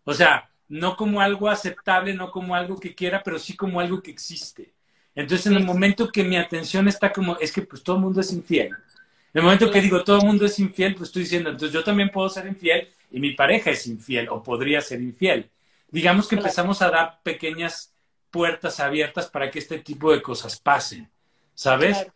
[0.04, 4.02] O sea, no como algo aceptable, no como algo que quiera, pero sí como algo
[4.02, 4.72] que existe.
[5.14, 8.20] Entonces, en el momento que mi atención está como, es que pues todo el mundo
[8.20, 8.76] es infiel.
[9.32, 11.84] En el momento que digo todo el mundo es infiel, pues estoy diciendo, entonces yo
[11.84, 15.50] también puedo ser infiel y mi pareja es infiel o podría ser infiel
[15.90, 17.94] digamos que empezamos a dar pequeñas
[18.30, 21.10] puertas abiertas para que este tipo de cosas pasen,
[21.54, 22.06] ¿sabes?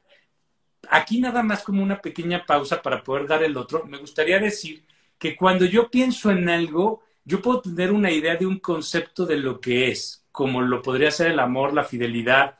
[0.89, 4.85] Aquí nada más como una pequeña pausa para poder dar el otro, me gustaría decir
[5.19, 9.39] que cuando yo pienso en algo, yo puedo tener una idea de un concepto de
[9.39, 12.59] lo que es, como lo podría ser el amor, la fidelidad,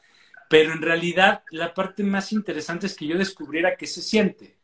[0.55, 4.57] pero en realidad la parte más interesante es que yo descubriera qué se siente,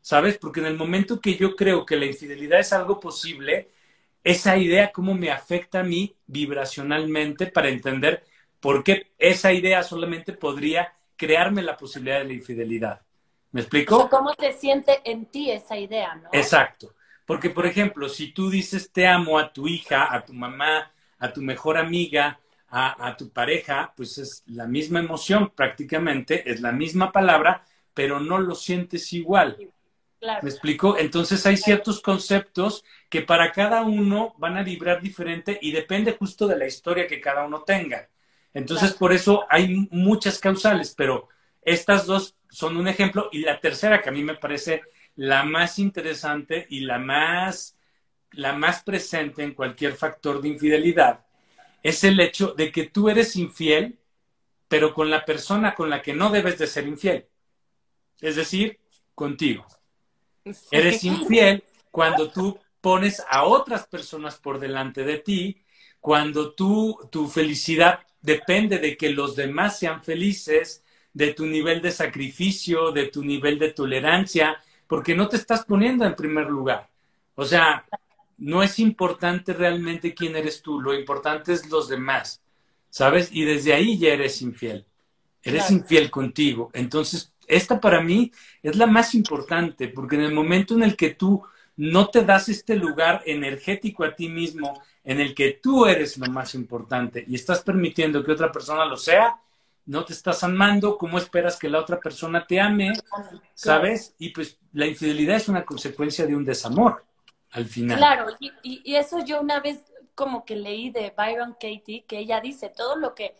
[0.00, 0.38] ¿sabes?
[0.38, 3.68] Porque en el momento que yo creo que la infidelidad es algo posible,
[4.24, 8.24] esa idea cómo me afecta a mí vibracionalmente para entender
[8.60, 13.02] por qué esa idea solamente podría crearme la posibilidad de la infidelidad.
[13.52, 14.08] ¿Me explico?
[14.08, 16.30] ¿Cómo te siente en ti esa idea, no?
[16.32, 16.94] Exacto.
[17.26, 21.30] Porque, por ejemplo, si tú dices te amo a tu hija, a tu mamá, a
[21.30, 26.72] tu mejor amiga, a, a tu pareja, pues es la misma emoción prácticamente, es la
[26.72, 29.58] misma palabra, pero no lo sientes igual.
[30.40, 30.98] ¿Me explico?
[30.98, 36.46] Entonces hay ciertos conceptos que para cada uno van a vibrar diferente y depende justo
[36.46, 38.08] de la historia que cada uno tenga.
[38.52, 41.28] Entonces por eso hay muchas causales, pero
[41.62, 44.82] estas dos son un ejemplo y la tercera que a mí me parece
[45.16, 47.76] la más interesante y la más,
[48.32, 51.25] la más presente en cualquier factor de infidelidad
[51.88, 53.96] es el hecho de que tú eres infiel,
[54.66, 57.26] pero con la persona con la que no debes de ser infiel.
[58.20, 58.80] Es decir,
[59.14, 59.64] contigo.
[60.72, 65.62] Eres infiel cuando tú pones a otras personas por delante de ti,
[66.00, 71.92] cuando tú, tu felicidad depende de que los demás sean felices, de tu nivel de
[71.92, 76.88] sacrificio, de tu nivel de tolerancia, porque no te estás poniendo en primer lugar.
[77.36, 77.86] O sea,
[78.38, 82.42] no es importante realmente quién eres tú, lo importante es los demás,
[82.90, 83.30] ¿sabes?
[83.32, 84.84] Y desde ahí ya eres infiel.
[85.42, 86.70] Eres infiel contigo.
[86.72, 91.10] Entonces, esta para mí es la más importante, porque en el momento en el que
[91.10, 91.42] tú
[91.76, 96.26] no te das este lugar energético a ti mismo, en el que tú eres lo
[96.32, 99.36] más importante y estás permitiendo que otra persona lo sea,
[99.84, 102.92] no te estás amando, ¿cómo esperas que la otra persona te ame?
[103.54, 104.16] ¿Sabes?
[104.18, 107.04] Y pues la infidelidad es una consecuencia de un desamor
[107.50, 107.98] al final.
[107.98, 112.40] Claro, y, y eso yo una vez como que leí de Byron Katie, que ella
[112.40, 113.36] dice, todo lo que,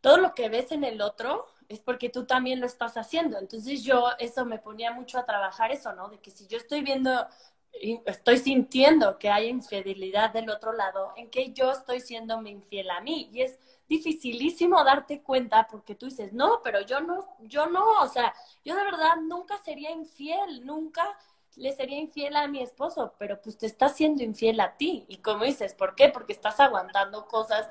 [0.00, 3.38] todo lo que ves en el otro, es porque tú también lo estás haciendo.
[3.38, 6.08] Entonces yo eso me ponía mucho a trabajar eso, ¿no?
[6.08, 7.26] De que si yo estoy viendo,
[7.72, 13.00] estoy sintiendo que hay infidelidad del otro lado, en que yo estoy siendo infiel a
[13.00, 13.30] mí.
[13.32, 18.08] Y es dificilísimo darte cuenta porque tú dices, no, pero yo no, yo no, o
[18.08, 21.16] sea, yo de verdad nunca sería infiel, nunca
[21.56, 25.04] le sería infiel a mi esposo, pero pues te estás siendo infiel a ti.
[25.08, 26.08] Y como dices, ¿por qué?
[26.08, 27.68] Porque estás aguantando cosas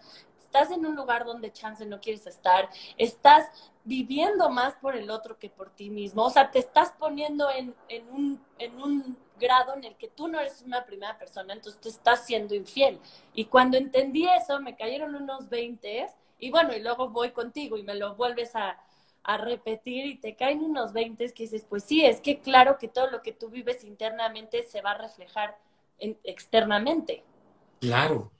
[0.54, 2.70] estás en un lugar donde chance no quieres estar,
[3.00, 3.50] estás
[3.84, 7.74] viviendo más por el otro que por ti mismo, o sea, te estás poniendo en,
[7.90, 11.82] en, un, en un grado en el que tú no eres una primera persona, entonces
[11.82, 13.00] te estás siendo infiel.
[13.34, 17.84] Y cuando entendí eso, me cayeron unos 20 y bueno, y luego voy contigo y
[17.84, 18.78] me lo vuelves a,
[19.24, 22.88] a repetir y te caen unos 20 que dices, pues sí, es que claro que
[22.88, 25.58] todo lo que tú vives internamente se va a reflejar
[26.00, 27.24] en, externamente.
[27.80, 28.32] Claro,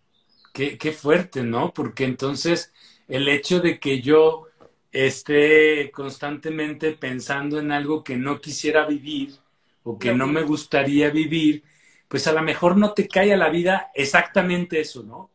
[0.54, 1.74] qué, qué fuerte, ¿no?
[1.74, 2.74] Porque entonces
[3.08, 4.48] el hecho de que yo
[4.92, 9.36] esté constantemente pensando en algo que no quisiera vivir
[9.84, 11.64] o que no me gustaría vivir,
[12.08, 15.32] pues a lo mejor no te cae a la vida exactamente eso, ¿no?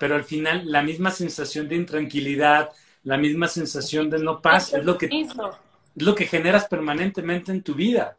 [0.00, 2.70] Pero al final la misma sensación de intranquilidad,
[3.04, 7.62] la misma sensación de no paz es lo que, es lo que generas permanentemente en
[7.62, 8.16] tu vida.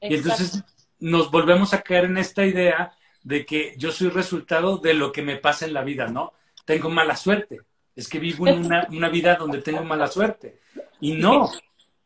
[0.00, 0.64] Y entonces
[0.98, 2.92] nos volvemos a caer en esta idea
[3.22, 6.32] de que yo soy resultado de lo que me pasa en la vida, ¿no?
[6.64, 7.60] Tengo mala suerte.
[7.94, 10.60] Es que vivo en una, vida donde tengo mala suerte.
[11.00, 11.50] Y no.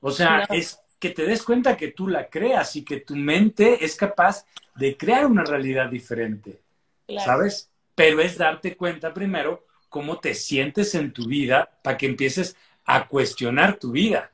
[0.01, 3.85] O sea, es que te des cuenta que tú la creas y que tu mente
[3.85, 6.61] es capaz de crear una realidad diferente.
[7.25, 7.71] ¿Sabes?
[7.95, 9.66] Pero es darte cuenta primero
[9.97, 12.55] cómo te sientes en tu vida para que empieces
[12.85, 14.31] a cuestionar tu vida.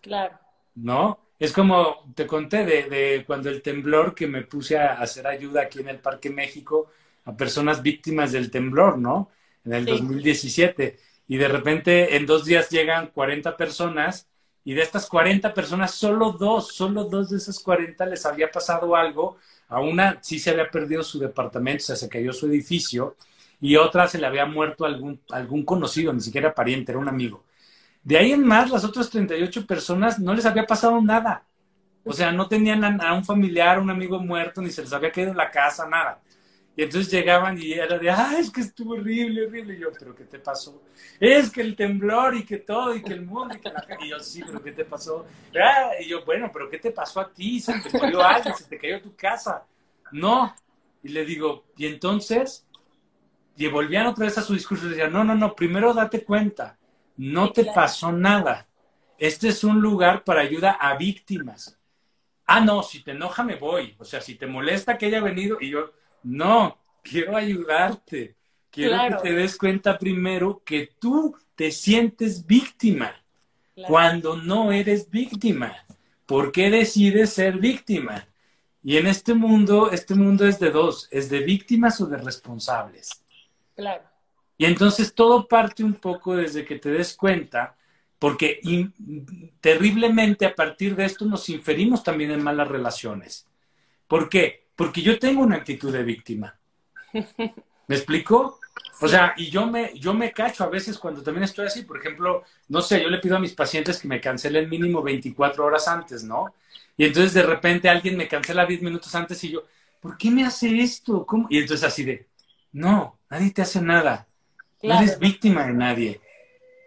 [0.00, 0.36] Claro.
[0.74, 1.20] ¿No?
[1.38, 5.78] Es como te conté de, cuando el temblor que me puse a hacer ayuda aquí
[5.78, 6.90] en el Parque México
[7.24, 9.30] a personas víctimas del temblor, ¿no?
[9.64, 10.98] En el 2017.
[11.28, 14.26] y de repente en dos días llegan 40 personas
[14.64, 18.96] y de estas 40 personas, solo dos, solo dos de esas 40 les había pasado
[18.96, 19.36] algo.
[19.68, 23.14] A una sí se había perdido su departamento, o sea, se cayó su edificio,
[23.60, 27.44] y otra se le había muerto algún, algún conocido, ni siquiera pariente, era un amigo.
[28.02, 31.44] De ahí en más, las otras 38 personas no les había pasado nada.
[32.04, 35.32] O sea, no tenían a, un familiar, un amigo muerto, ni se les había caído
[35.32, 36.20] en la casa, nada.
[36.74, 39.74] Y entonces llegaban y era de, ah, es que estuvo horrible, horrible.
[39.74, 40.82] Y yo, ¿pero qué te pasó?
[41.18, 43.84] Es que el temblor y que todo, y que el mundo, y que la...
[44.00, 45.26] Y yo, sí, ¿pero qué te pasó?
[45.62, 47.60] Ah, y yo, bueno, ¿pero qué te pasó a ti?
[47.60, 49.66] Se te cayó alguien, se te cayó tu casa.
[50.12, 50.54] No.
[51.02, 52.66] Y le digo, ¿y entonces?
[53.56, 56.78] Y volvían otra vez a su discurso y decían, no, no, no, primero date cuenta,
[57.16, 58.66] no te pasó nada.
[59.18, 61.78] Este es un lugar para ayuda a víctimas.
[62.46, 63.94] Ah, no, si te enoja me voy.
[63.98, 68.36] O sea, si te molesta que haya venido y yo, no, quiero ayudarte.
[68.70, 73.12] Quiero que te des cuenta primero que tú te sientes víctima
[73.86, 75.74] cuando no eres víctima.
[76.24, 78.26] ¿Por qué decides ser víctima?
[78.82, 83.19] Y en este mundo, este mundo es de dos, es de víctimas o de responsables.
[83.80, 84.02] Claro.
[84.58, 87.78] Y entonces todo parte un poco desde que te des cuenta,
[88.18, 88.60] porque
[89.62, 93.46] terriblemente a partir de esto nos inferimos también en malas relaciones.
[94.06, 94.66] ¿Por qué?
[94.76, 96.58] Porque yo tengo una actitud de víctima.
[97.14, 98.58] ¿Me explico?
[99.00, 101.96] O sea, y yo me, yo me cacho a veces cuando también estoy así, por
[101.96, 105.88] ejemplo, no sé, yo le pido a mis pacientes que me cancelen mínimo 24 horas
[105.88, 106.54] antes, ¿no?
[106.98, 109.64] Y entonces de repente alguien me cancela 10 minutos antes y yo,
[110.00, 111.24] ¿por qué me hace esto?
[111.24, 111.46] ¿Cómo?
[111.48, 112.26] Y entonces así de,
[112.72, 114.26] no, nadie te hace nada.
[114.82, 116.20] No eres víctima de nadie.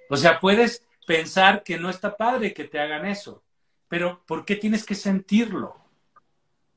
[0.10, 3.44] O sea, puedes pensar que no está padre que te hagan eso,
[3.88, 5.76] pero ¿por qué tienes que sentirlo?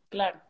[0.09, 0.41] Claro.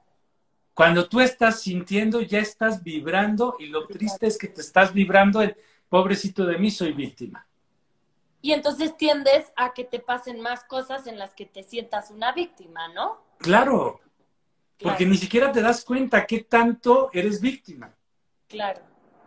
[0.74, 5.40] Cuando tú estás sintiendo, ya estás vibrando y lo triste es que te estás vibrando
[5.40, 5.56] el
[5.88, 7.46] pobrecito de mí, soy víctima.
[8.42, 12.32] Y entonces tiendes a que te pasen más cosas en las que te sientas una
[12.32, 13.22] víctima, ¿no?
[13.38, 14.00] Claro,
[14.78, 17.95] porque ni siquiera te das cuenta qué tanto eres víctima.
[18.48, 18.80] Claro.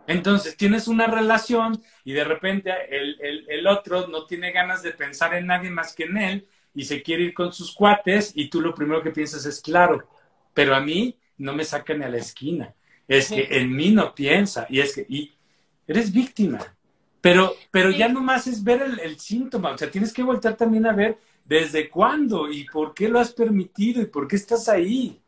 [0.06, 5.46] Entonces tienes una relación y de repente el, otro no tiene ganas de pensar en
[5.46, 8.74] nadie más que en él y se quiere ir con sus cuates y tú lo
[8.74, 10.08] primero que piensas es claro,
[10.52, 12.74] pero a mí no me sacan a la esquina.
[13.06, 15.32] Es que en mí no piensa y es que y
[15.86, 16.58] eres víctima.
[17.20, 20.86] Pero, pero ya nomás es ver el, el síntoma, o sea, tienes que voltear también
[20.86, 25.19] a ver desde cuándo y por qué lo has permitido y por qué estás ahí.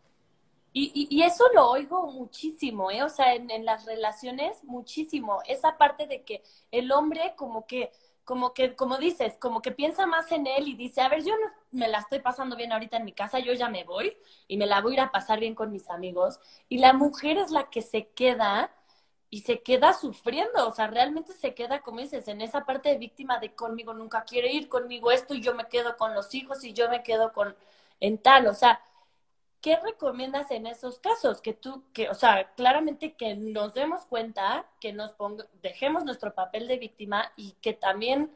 [0.75, 3.03] Y, y, eso lo oigo muchísimo, ¿eh?
[3.03, 5.43] O sea, en, las relaciones, muchísimo.
[5.47, 7.93] Esa parte de que el hombre como que,
[8.25, 11.35] como que, como dices, como que piensa más en él y dice, a ver, yo
[11.37, 14.17] no, me la estoy pasando bien ahorita en mi casa, yo ya me voy
[14.49, 16.41] y me la voy a ir a pasar bien con mis amigos.
[16.69, 18.71] Y la mujer es la que se queda
[19.31, 22.99] y se queda sufriendo, o sea, realmente se queda, como dices, en esa parte de
[22.99, 26.63] víctima de conmigo nunca quiere ir, conmigo esto y yo me quedo con los hijos
[26.65, 27.57] y yo me quedo con
[28.01, 28.83] en tal, o sea,
[29.63, 31.41] ¿qué recomiendas en esos casos?
[31.41, 36.35] Que tú, que, o sea, claramente que nos demos cuenta, que nos ponga, dejemos nuestro
[36.35, 38.31] papel de víctima y que también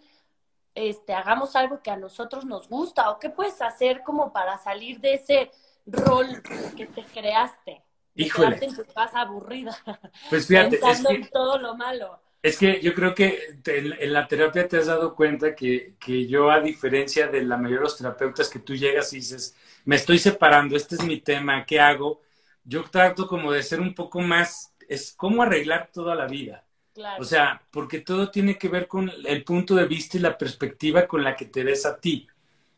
[0.74, 5.00] este, hagamos algo que a nosotros nos gusta o qué puedes hacer como para salir
[5.00, 5.50] de ese
[5.86, 6.42] rol
[6.76, 7.82] que te creaste.
[8.14, 8.58] Híjole.
[8.62, 9.76] en tu casa aburrida.
[10.30, 12.20] Pues fíjate, pensando en todo lo malo.
[12.42, 16.50] Es que yo creo que en, la terapia te has dado cuenta que, que yo,
[16.50, 20.18] a diferencia de la mayoría de los terapeutas, que tú llegas y dices, me estoy
[20.18, 22.20] separando, este es mi tema, ¿qué hago?
[22.64, 26.64] Yo trato como de ser un poco más, es cómo arreglar toda la vida.
[27.18, 31.06] O sea, porque todo tiene que ver con el punto de vista y la perspectiva
[31.06, 32.26] con la que te ves a ti,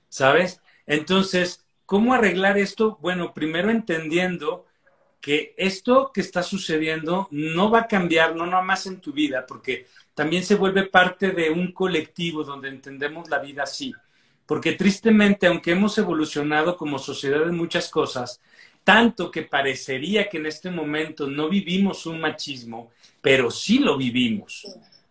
[0.09, 0.61] ¿sabes?
[0.87, 2.99] Entonces, ¿cómo arreglar esto?
[3.01, 4.66] Bueno, primero entendiendo
[5.21, 9.47] que esto que está sucediendo no va a cambiar, no nada más en tu vida,
[9.47, 13.94] porque también se vuelve parte de un colectivo donde entendemos la vida así
[14.49, 18.41] porque tristemente, aunque hemos evolucionado como sociedad en muchas cosas,
[18.83, 24.67] tanto que parecería que en este momento no vivimos un machismo, pero sí lo vivimos.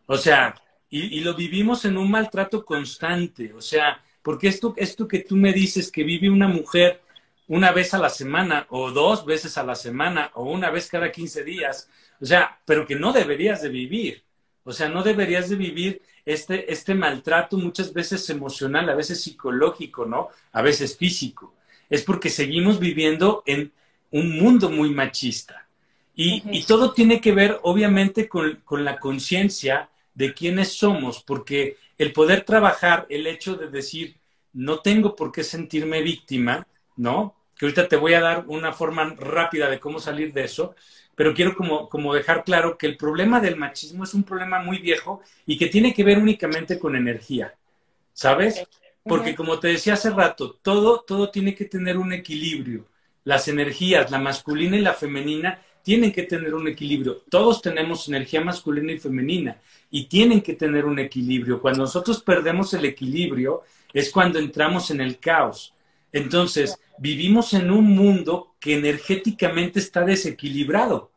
[0.08, 0.56] O sea,
[0.90, 3.54] y, lo vivimos en un maltrato constante.
[3.54, 7.04] O sea, porque esto, esto que tú me dices que vive una mujer
[7.46, 11.12] una vez a la semana o dos veces a la semana o una vez cada
[11.12, 14.24] 15 días, o sea, pero que no deberías de vivir.
[14.68, 20.06] O sea, no deberías de vivir este, este maltrato muchas veces emocional, a veces psicológico,
[20.06, 20.28] ¿no?
[20.52, 21.54] A veces físico.
[21.90, 23.72] Es porque seguimos viviendo en
[24.12, 25.70] un mundo muy machista.
[26.14, 31.78] Y, y todo tiene que ver, obviamente, con, con la conciencia de quiénes somos, porque
[31.98, 34.18] el poder trabajar, el hecho de decir,
[34.52, 37.37] no tengo por qué sentirme víctima, ¿no?
[37.58, 40.76] Que ahorita te voy a dar una forma rápida de cómo salir de eso,
[41.16, 44.78] pero quiero como, como dejar claro que el problema del machismo es un problema muy
[44.78, 47.56] viejo y que tiene que ver únicamente con energía,
[48.14, 48.64] ¿sabes?
[49.04, 52.86] Porque como te decía hace rato, todo, todo tiene que tener un equilibrio.
[53.24, 57.24] Las energías, la masculina y la femenina, tienen que tener un equilibrio.
[57.30, 59.58] Todos tenemos energía masculina y femenina
[59.90, 61.62] y tienen que tener un equilibrio.
[61.62, 65.74] Cuando nosotros perdemos el equilibrio es cuando entramos en el caos.
[66.12, 71.12] Entonces, vivimos en un mundo que energéticamente está desequilibrado,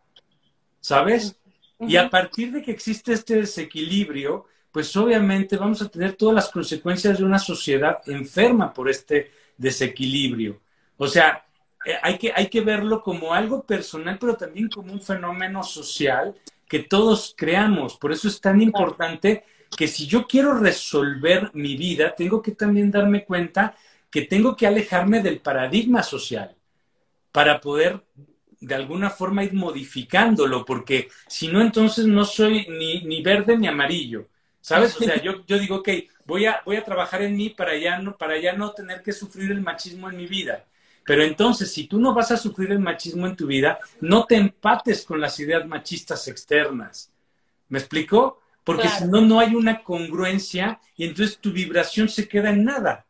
[0.81, 1.37] ¿sabes?
[1.81, 6.51] Y a partir de que existe este desequilibrio, pues obviamente vamos a tener todas las
[6.51, 10.61] consecuencias de una sociedad enferma por este desequilibrio.
[10.97, 11.45] O sea,
[11.85, 16.35] eh, hay que, hay que verlo como algo personal, pero también como un fenómeno social
[16.69, 17.97] que todos creamos.
[17.97, 19.45] Por eso es tan importante
[19.77, 23.77] que si yo quiero resolver mi vida, tengo que también darme cuenta
[24.11, 26.57] que tengo que alejarme del paradigma social
[27.33, 28.05] para poder
[28.61, 33.67] de alguna forma ir modificándolo, porque si no, entonces no soy ni, ni verde ni
[33.67, 34.29] amarillo,
[34.61, 34.95] ¿sabes?
[34.97, 35.89] O sea, yo, yo digo, ok,
[36.27, 39.13] voy a, voy a trabajar en mí para ya, no, para ya no tener que
[39.13, 40.67] sufrir el machismo en mi vida.
[41.05, 44.37] Pero entonces, si tú no vas a sufrir el machismo en tu vida, no te
[44.37, 47.11] empates con las ideas machistas externas.
[47.69, 48.41] ¿Me explico?
[48.63, 53.07] Porque si no, no hay una congruencia y entonces tu vibración se queda en nada.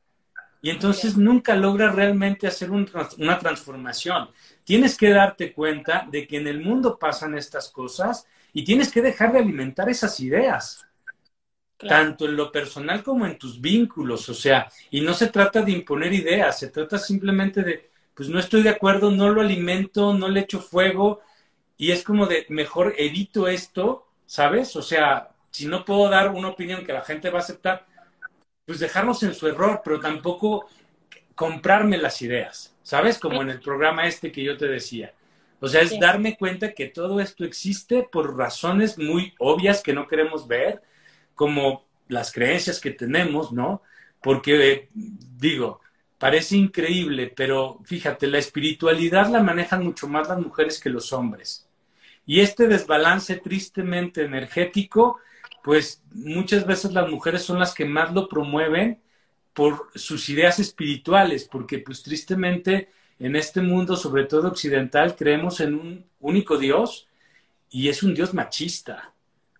[0.62, 4.28] Y entonces nunca logras realmente hacer una transformación.
[4.64, 9.00] Tienes que darte cuenta de que en el mundo pasan estas cosas y tienes que
[9.00, 10.84] dejar de alimentar esas ideas.
[11.78, 14.28] Tanto en lo personal como en tus vínculos.
[14.28, 18.38] O sea, y no se trata de imponer ideas, se trata simplemente de, pues no
[18.38, 21.20] estoy de acuerdo, no lo alimento, no le echo fuego.
[21.78, 24.76] Y es como de, mejor evito esto, ¿sabes?
[24.76, 27.86] O sea, si no puedo dar una opinión que la gente va a aceptar,
[28.70, 30.68] pues dejarnos en su error, pero tampoco
[31.34, 33.18] comprarme las ideas, ¿sabes?
[33.18, 35.12] Como en el programa este que yo te decía.
[35.58, 40.06] O sea, es darme cuenta que todo esto existe por razones muy obvias que no
[40.06, 40.82] queremos ver,
[41.34, 43.82] como las creencias que tenemos, ¿no?
[44.22, 45.80] Porque, digo,
[46.16, 51.66] parece increíble, pero fíjate, la espiritualidad la manejan mucho más las mujeres que los hombres.
[52.24, 55.18] Y este desbalance tristemente energético
[55.62, 59.00] pues muchas veces las mujeres son las que más lo promueven
[59.52, 65.74] por sus ideas espirituales, porque pues tristemente en este mundo, sobre todo occidental, creemos en
[65.74, 67.08] un único Dios
[67.70, 69.12] y es un Dios machista,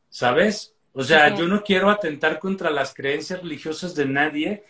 [0.08, 0.74] ¿sabes?
[0.92, 4.64] O sea, yo no quiero atentar contra las creencias religiosas de nadie,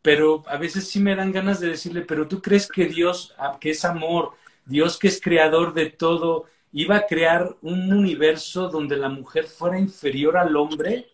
[0.00, 3.58] pero a veces sí me dan ganas de decirle, pero tú crees que Dios, ah,
[3.60, 4.32] que es amor,
[4.64, 9.78] Dios que es creador de todo, iba a crear un universo donde la mujer fuera
[9.78, 11.08] inferior al hombre,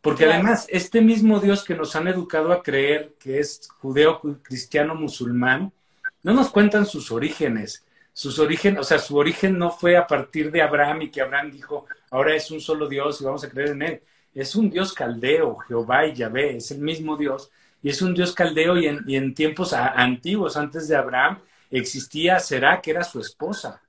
[0.00, 4.94] porque además este mismo Dios que nos han educado a creer que es judeo, cristiano,
[4.94, 5.72] musulmán,
[6.22, 7.84] no nos cuentan sus orígenes.
[8.12, 11.50] Sus orígenes, o sea, su origen no fue a partir de Abraham y que Abraham
[11.50, 14.02] dijo, ahora es un solo Dios y vamos a creer en él.
[14.34, 17.50] Es un Dios caldeo, Jehová y Yahvé, es el mismo Dios.
[17.82, 21.40] Y es un Dios caldeo y en, y en tiempos antiguos, antes de Abraham,
[21.70, 23.82] existía Será, que era su esposa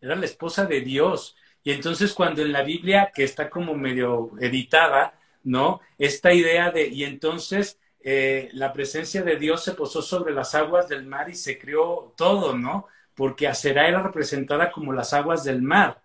[0.00, 1.36] era la esposa de Dios.
[1.62, 5.80] Y entonces cuando en la Biblia, que está como medio editada, ¿no?
[5.98, 10.88] Esta idea de, y entonces eh, la presencia de Dios se posó sobre las aguas
[10.88, 12.86] del mar y se creó todo, ¿no?
[13.14, 16.02] Porque Aserá era representada como las aguas del mar.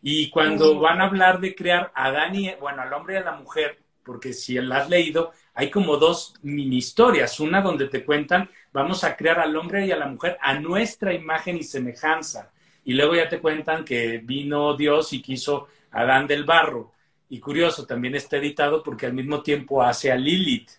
[0.00, 3.22] Y cuando van a hablar de crear a Adán y, bueno, al hombre y a
[3.22, 7.40] la mujer, porque si la has leído, hay como dos mini historias.
[7.40, 11.14] Una donde te cuentan, vamos a crear al hombre y a la mujer a nuestra
[11.14, 12.52] imagen y semejanza
[12.84, 16.92] y luego ya te cuentan que vino Dios y quiso a Adán del barro.
[17.28, 20.70] Y curioso, también está editado porque al mismo tiempo hace a Lilith,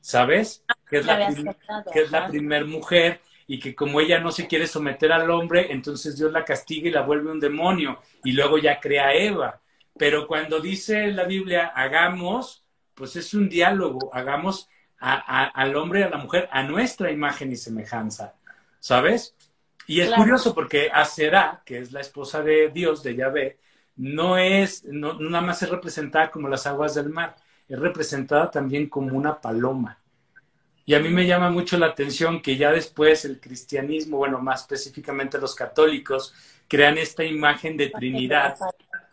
[0.00, 0.64] ¿sabes?
[0.88, 1.28] Que es la,
[1.92, 5.70] que es la primer mujer y que como ella no se quiere someter al hombre,
[5.70, 9.60] entonces Dios la castiga y la vuelve un demonio y luego ya crea a Eva.
[9.98, 16.08] Pero cuando dice la Biblia, hagamos, pues es un diálogo, hagamos al hombre y a
[16.08, 18.36] la mujer a nuestra imagen y semejanza,
[18.78, 19.34] ¿sabes?
[19.92, 23.58] Y es curioso porque Aserá, que es la esposa de Dios, de Yahvé,
[23.96, 27.36] no es, no, nada más es representada como las aguas del mar,
[27.68, 29.98] es representada también como una paloma.
[30.86, 34.62] Y a mí me llama mucho la atención que ya después el cristianismo, bueno, más
[34.62, 36.34] específicamente los católicos,
[36.68, 38.56] crean esta imagen de Trinidad,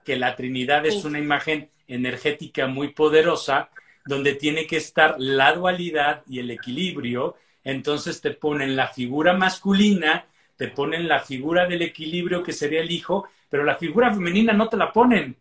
[0.06, 3.70] que la Trinidad es una imagen energética muy poderosa,
[4.06, 7.36] donde tiene que estar la dualidad y el equilibrio.
[7.66, 10.26] Entonces te ponen la figura masculina
[10.60, 14.68] te ponen la figura del equilibrio que sería el hijo, pero la figura femenina no
[14.68, 15.38] te la ponen,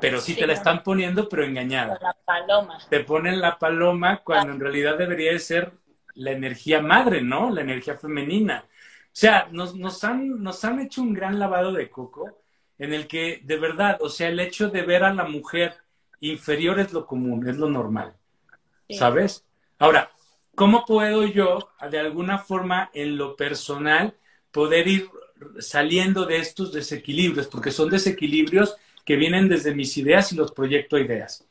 [0.00, 1.96] pero sí, te la están poniendo, pero engañada.
[2.02, 2.76] La paloma.
[2.90, 5.70] Te ponen la paloma cuando en realidad debería de ser
[6.14, 7.52] la energía madre, ¿no?
[7.52, 8.64] La energía femenina.
[8.66, 12.40] O sea, nos, nos, han, nos han hecho un gran lavado de coco
[12.78, 15.76] en el que de verdad, o sea, el hecho de ver a la mujer
[16.18, 18.12] inferior es lo común, es lo normal,
[18.90, 19.44] ¿sabes?
[19.78, 20.10] Ahora,
[20.56, 24.16] ¿cómo puedo yo, de alguna forma, en lo personal,
[24.50, 25.08] poder ir
[25.58, 27.46] saliendo de estos desequilibrios?
[27.46, 31.46] Porque son desequilibrios que vienen desde mis ideas y los proyecto a ideas.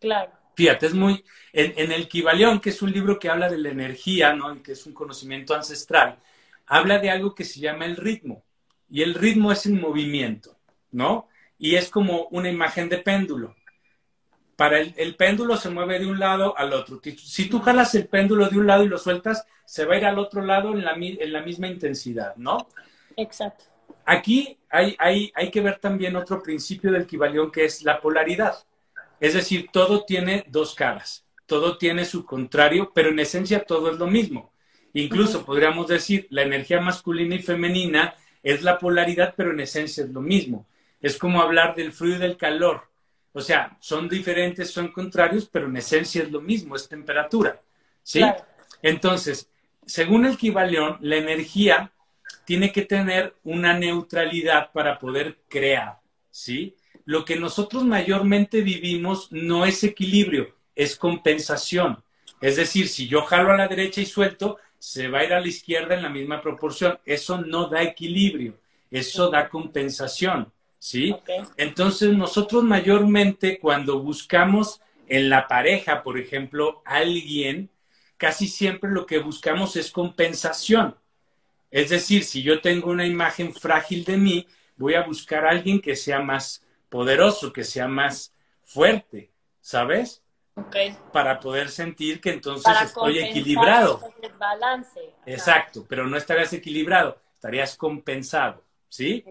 [0.00, 0.32] Claro.
[0.58, 1.24] Fíjate, es muy.
[1.52, 4.56] En, el Kibalión, que es un libro que habla de la energía, ¿no?
[4.56, 6.18] Y que es un conocimiento ancestral,
[6.66, 8.42] habla de algo que se llama el ritmo.
[8.90, 10.56] Y el ritmo es el movimiento,
[10.90, 11.28] ¿no?
[11.58, 13.54] Y es como una imagen de péndulo.
[14.58, 17.00] Para el, el, péndulo se mueve de un lado al otro.
[17.16, 20.04] Si tú jalas el péndulo de un lado y lo sueltas, se va a ir
[20.04, 22.66] al otro lado en la, en la misma intensidad, ¿no?
[23.16, 23.62] Exacto.
[24.04, 28.56] Aquí hay, hay, hay que ver también otro principio del Kibalión que es la polaridad.
[29.20, 33.96] Es decir, todo tiene dos caras, todo tiene su contrario, pero en esencia todo es
[33.96, 34.52] lo mismo.
[34.92, 40.10] Incluso podríamos decir, la energía masculina y femenina es la polaridad, pero en esencia es
[40.10, 40.66] lo mismo.
[41.00, 42.88] Es como hablar del frío y del calor.
[43.32, 47.60] O sea, son diferentes, son contrarios, pero en esencia es lo mismo, es temperatura.
[48.02, 48.22] ¿Sí?
[48.82, 49.50] Entonces,
[49.86, 51.92] según el Kibaleón, la energía
[52.44, 55.98] tiene que tener una neutralidad para poder crear.
[56.30, 56.76] ¿Sí?
[57.08, 62.04] lo que nosotros mayormente vivimos no es equilibrio, es compensación.
[62.38, 65.40] Es decir, si yo jalo a la derecha y suelto, se va a ir a
[65.40, 66.98] la izquierda en la misma proporción.
[67.06, 68.58] Eso no da equilibrio,
[68.90, 71.14] eso da compensación, ¿sí?
[71.56, 77.70] Entonces nosotros mayormente cuando buscamos en la pareja, por ejemplo, alguien,
[78.16, 80.96] casi siempre lo que buscamos es compensación.
[81.70, 85.80] Es decir, si yo tengo una imagen frágil de mí, voy a buscar a alguien
[85.80, 90.22] que sea más poderoso, que sea más fuerte, ¿sabes?
[90.54, 90.96] Okay.
[91.12, 94.00] Para poder sentir que entonces estoy equilibrado.
[94.38, 95.14] Balance.
[95.26, 99.24] Exacto, pero no estarías equilibrado, estarías compensado, ¿sí?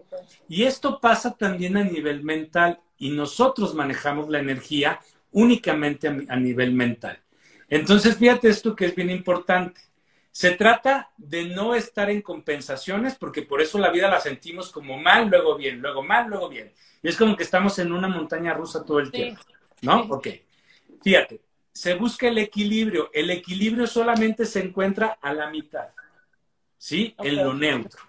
[0.47, 4.99] Y esto pasa también a nivel mental y nosotros manejamos la energía
[5.31, 7.19] únicamente a nivel mental.
[7.69, 9.81] Entonces, fíjate esto que es bien importante.
[10.31, 14.97] Se trata de no estar en compensaciones, porque por eso la vida la sentimos como
[14.97, 16.71] mal, luego bien, luego mal, luego bien.
[17.01, 19.41] Y es como que estamos en una montaña rusa todo el tiempo.
[19.81, 20.01] ¿No?
[20.09, 20.27] Ok.
[21.01, 21.41] Fíjate,
[21.71, 23.09] se busca el equilibrio.
[23.13, 25.89] El equilibrio solamente se encuentra a la mitad.
[26.77, 27.15] ¿Sí?
[27.17, 28.06] En lo neutro.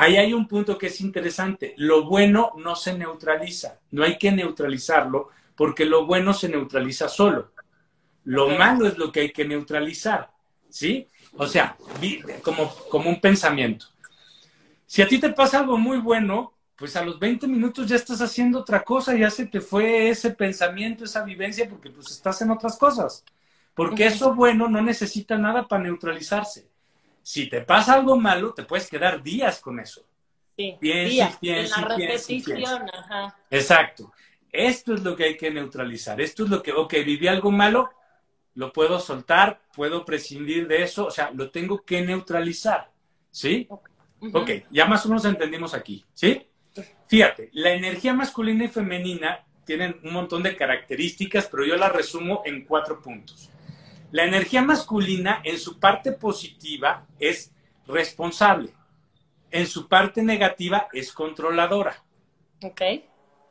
[0.00, 1.74] Ahí hay un punto que es interesante.
[1.76, 3.80] Lo bueno no se neutraliza.
[3.90, 7.50] No hay que neutralizarlo porque lo bueno se neutraliza solo.
[8.22, 10.30] Lo malo es lo que hay que neutralizar.
[10.70, 11.08] ¿Sí?
[11.36, 11.76] O sea,
[12.42, 13.86] como, como un pensamiento.
[14.86, 18.20] Si a ti te pasa algo muy bueno, pues a los 20 minutos ya estás
[18.20, 22.52] haciendo otra cosa, ya se te fue ese pensamiento, esa vivencia, porque pues estás en
[22.52, 23.24] otras cosas.
[23.74, 26.68] Porque eso bueno no necesita nada para neutralizarse.
[27.28, 30.02] Si te pasa algo malo, te puedes quedar días con eso.
[30.56, 33.36] Sí, días, en la repetición, ajá.
[33.50, 34.14] Exacto.
[34.50, 36.18] Esto es lo que hay que neutralizar.
[36.22, 37.90] Esto es lo que, ok, viví algo malo,
[38.54, 42.90] lo puedo soltar, puedo prescindir de eso, o sea, lo tengo que neutralizar,
[43.30, 43.68] ¿sí?
[44.32, 46.46] Ok, ya más o menos entendimos aquí, ¿sí?
[47.08, 52.40] Fíjate, la energía masculina y femenina tienen un montón de características, pero yo las resumo
[52.46, 53.50] en cuatro puntos.
[54.10, 57.52] La energía masculina en su parte positiva es
[57.86, 58.72] responsable,
[59.50, 62.02] en su parte negativa es controladora.
[62.62, 62.80] Ok.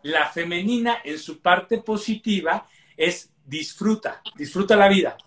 [0.04, 5.18] La femenina en su parte positiva es disfruta, disfruta la vida.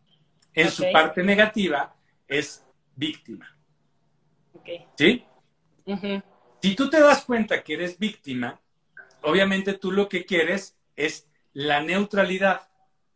[0.52, 1.94] En su parte negativa
[2.26, 2.64] es
[2.96, 3.56] víctima.
[4.96, 5.24] ¿Sí?
[6.62, 8.60] Si tú te das cuenta que eres víctima,
[9.22, 12.68] obviamente tú lo que quieres es la neutralidad.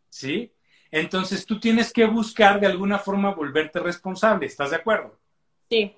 [0.09, 0.54] ¿Sí?
[0.95, 4.47] Entonces tú tienes que buscar de alguna forma volverte responsable.
[4.47, 5.19] ¿Estás de acuerdo?
[5.69, 5.97] Sí.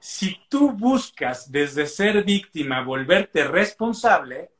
[0.00, 4.50] Si tú buscas desde ser víctima volverte responsable,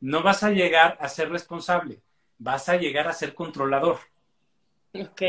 [0.00, 2.02] no vas a llegar a ser responsable
[2.38, 3.98] vas a llegar a ser controlador.
[4.92, 5.20] Ok.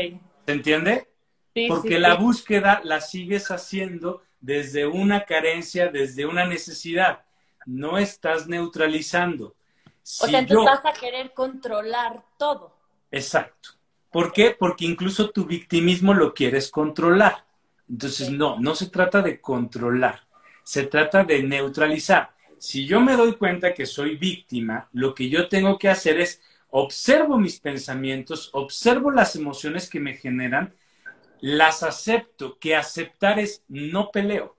[0.46, 1.08] ¿Se entiende?
[1.54, 7.24] Sí, Porque la búsqueda la sigues haciendo desde una carencia, desde una necesidad.
[7.64, 9.46] No estás neutralizando.
[9.46, 12.76] o sea, entonces vas a querer controlar todo.
[13.10, 13.70] Exacto.
[14.16, 14.56] ¿Por qué?
[14.58, 17.44] Porque incluso tu victimismo lo quieres controlar.
[17.86, 20.26] Entonces, no, no se trata de controlar,
[20.62, 22.30] se trata de neutralizar.
[22.56, 26.40] Si yo me doy cuenta que soy víctima, lo que yo tengo que hacer es
[26.70, 30.74] observo mis pensamientos, observo las emociones que me generan,
[31.42, 34.56] las acepto, que aceptar es no peleo.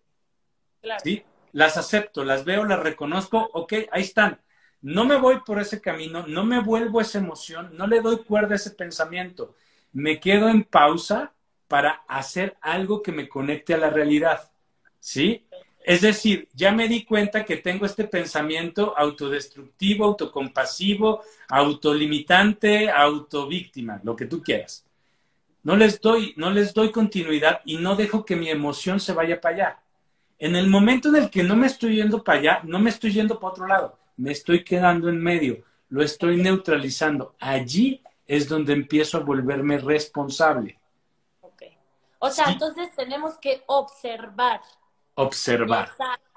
[1.04, 1.24] ¿sí?
[1.52, 4.40] Las acepto, las veo, las reconozco, ok, ahí están.
[4.82, 8.54] No me voy por ese camino, no me vuelvo esa emoción, no le doy cuerda
[8.54, 9.56] a ese pensamiento.
[9.94, 11.34] Me quedo en pausa
[11.68, 14.52] para hacer algo que me conecte a la realidad.
[15.00, 15.46] ¿Sí?
[15.88, 24.14] Es decir, ya me di cuenta que tengo este pensamiento autodestructivo, autocompasivo, autolimitante, autovíctima, lo
[24.14, 24.86] que tú quieras.
[25.64, 29.40] No les doy, no les doy continuidad y no dejo que mi emoción se vaya
[29.40, 29.80] para allá.
[30.40, 33.12] En el momento en el que no me estoy yendo para allá, no me estoy
[33.14, 37.36] yendo para otro lado, me estoy quedando en medio, lo estoy neutralizando.
[37.40, 40.80] Allí es donde empiezo a volverme responsable.
[41.42, 41.64] Ok.
[42.20, 44.62] O sea, entonces tenemos que observar
[45.18, 45.90] observar.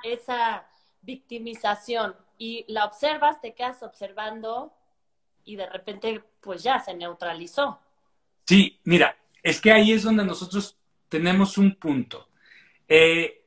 [0.02, 0.66] Esa,
[1.02, 2.14] victimización.
[2.36, 4.72] Y la observas, te quedas observando
[5.44, 7.80] y de repente pues ya se neutralizó.
[8.46, 10.76] Sí, mira, es que ahí es donde nosotros
[11.08, 12.28] tenemos un punto.
[12.86, 13.39] Eh,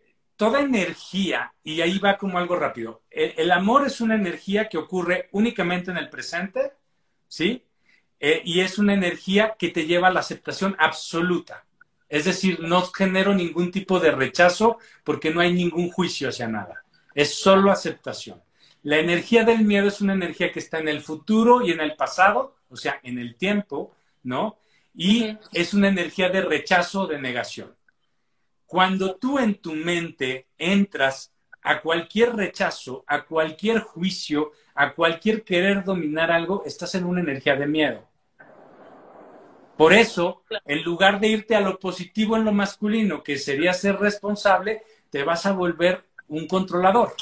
[0.43, 5.29] toda energía, y ahí va como algo rápido, el, amor es una energía que ocurre
[5.31, 6.73] únicamente en el presente,
[7.29, 7.63] ¿sí?
[8.19, 11.63] Eh, y es una energía que te lleva a la aceptación absoluta.
[12.09, 16.83] Es decir, no genero ningún tipo de rechazo porque no hay ningún juicio hacia nada.
[17.15, 18.43] Es solo aceptación.
[18.81, 21.95] La energía del miedo es una energía que está en el futuro y en el
[21.95, 24.57] pasado, o sea, en el tiempo, ¿no?
[24.93, 27.73] Y es una energía de rechazo, de negación.
[28.73, 35.83] Cuando tú en tu mente entras a cualquier rechazo, a cualquier juicio, a cualquier querer
[35.83, 38.03] dominar algo, estás en una energía de miedo.
[39.77, 43.97] Por eso, en lugar de irte a lo positivo en lo masculino, que sería ser
[43.97, 47.13] responsable, te vas a volver un controlador.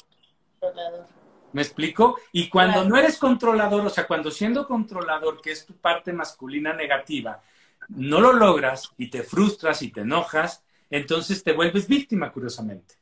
[1.51, 2.17] ¿Me explico?
[2.31, 6.71] Y cuando no eres controlador, o sea, cuando siendo controlador, que es tu parte masculina
[6.71, 7.43] negativa,
[7.89, 12.95] no lo logras y te frustras y te enojas, entonces te vuelves víctima, curiosamente.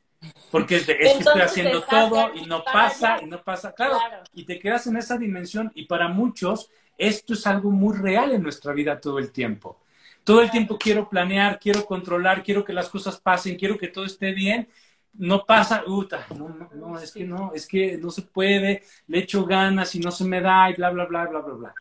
[0.50, 3.98] Porque es, de, es que estoy haciendo todo y no pasa, y no pasa, claro,
[4.32, 8.42] y te quedas en esa dimensión y para muchos esto es algo muy real en
[8.42, 9.80] nuestra vida todo el tiempo.
[10.22, 14.04] Todo el tiempo quiero planear, quiero controlar, quiero que las cosas pasen, quiero que todo
[14.04, 14.68] esté bien.
[15.14, 19.44] No pasa, uta, no, no, es que no, es que no se puede, le echo
[19.44, 21.74] ganas y no se me da y bla, bla, bla, bla, bla, bla.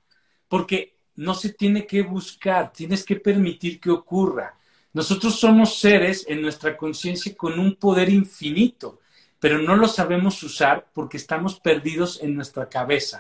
[0.48, 4.58] Porque no se tiene que buscar, tienes que permitir que ocurra.
[4.94, 9.00] Nosotros somos seres en nuestra conciencia con un poder infinito,
[9.40, 13.20] pero no lo sabemos usar porque estamos perdidos en nuestra cabeza,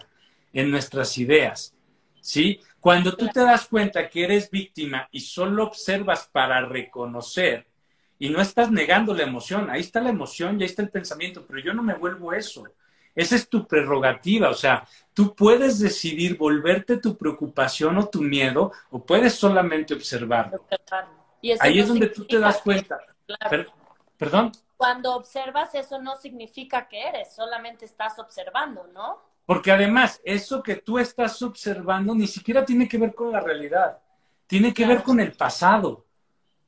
[0.51, 1.73] en nuestras ideas.
[2.21, 2.59] ¿sí?
[2.79, 7.67] Cuando tú te das cuenta que eres víctima y solo observas para reconocer
[8.17, 11.59] y no estás negando la emoción, ahí está la emoción, ya está el pensamiento, pero
[11.59, 12.63] yo no me vuelvo eso.
[13.15, 18.71] Esa es tu prerrogativa, o sea, tú puedes decidir volverte tu preocupación o tu miedo
[18.91, 20.65] o puedes solamente observarlo.
[21.59, 22.99] Ahí es donde tú te das cuenta.
[24.17, 24.51] ¿Perdón?
[24.77, 29.19] Cuando observas eso no significa que eres, solamente estás observando, ¿no?
[29.45, 33.97] Porque además, eso que tú estás observando ni siquiera tiene que ver con la realidad,
[34.45, 36.05] tiene que ver con el pasado,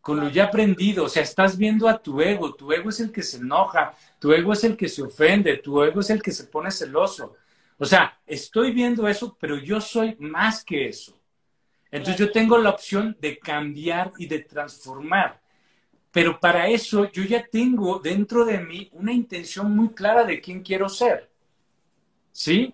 [0.02, 1.06] con lo ya aprendido.
[1.06, 4.34] O sea, estás viendo a tu ego, tu ego es el que se enoja, tu
[4.34, 7.36] ego es el que se ofende, tu ego es el que se pone celoso.
[7.78, 11.21] O sea, estoy viendo eso, pero yo soy más que eso.
[11.92, 15.42] Entonces yo tengo la opción de cambiar y de transformar.
[16.12, 20.62] Pero para eso yo ya tengo dentro de mí una intención muy clara de quién
[20.62, 21.30] quiero ser.
[22.32, 22.74] ¿Sí?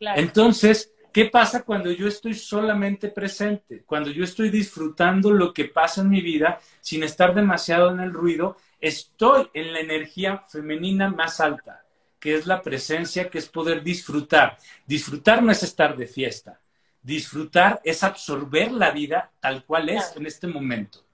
[0.00, 3.82] Entonces, ¿qué pasa cuando yo estoy solamente presente?
[3.84, 8.12] Cuando yo estoy disfrutando lo que pasa en mi vida sin estar demasiado en el
[8.12, 11.84] ruido, estoy en la energía femenina más alta,
[12.18, 14.58] que es la presencia, que es poder disfrutar.
[14.86, 16.60] Disfrutar no es estar de fiesta.
[17.06, 21.04] Disfrutar es absorber la vida tal cual es en este momento.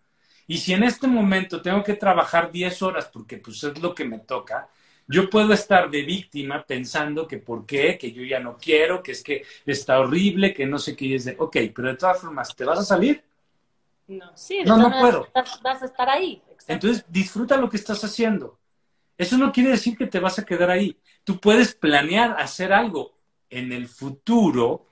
[0.46, 4.06] Y si en este momento tengo que trabajar 10 horas porque pues es lo que
[4.06, 4.70] me toca,
[5.06, 9.12] yo puedo estar de víctima pensando que por qué, que yo ya no quiero, que
[9.12, 12.56] es que está horrible, que no sé qué es de, ok, pero de todas formas,
[12.56, 13.22] ¿te vas a salir?
[14.08, 15.28] No, sí, no, no puedo.
[15.62, 16.40] Vas a estar ahí.
[16.68, 18.58] Entonces, disfruta lo que estás haciendo.
[19.18, 20.96] Eso no quiere decir que te vas a quedar ahí.
[21.22, 23.12] Tú puedes planear hacer algo
[23.50, 24.86] en el futuro,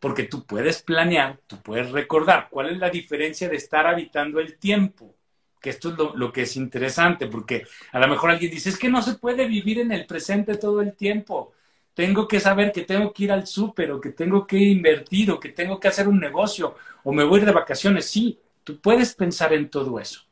[0.00, 4.58] porque tú puedes planear, tú puedes recordar cuál es la diferencia de estar habitando el
[4.58, 5.14] tiempo
[5.60, 8.88] que esto es lo, que es interesante, porque a lo mejor alguien dice, es que
[8.88, 11.52] no se puede vivir en el presente todo el tiempo.
[11.94, 15.40] Tengo que saber que tengo que ir al súper, o que tengo que invertir, o
[15.40, 18.06] que tengo que hacer un negocio, o me voy de vacaciones.
[18.06, 20.22] Sí, tú puedes pensar en todo eso.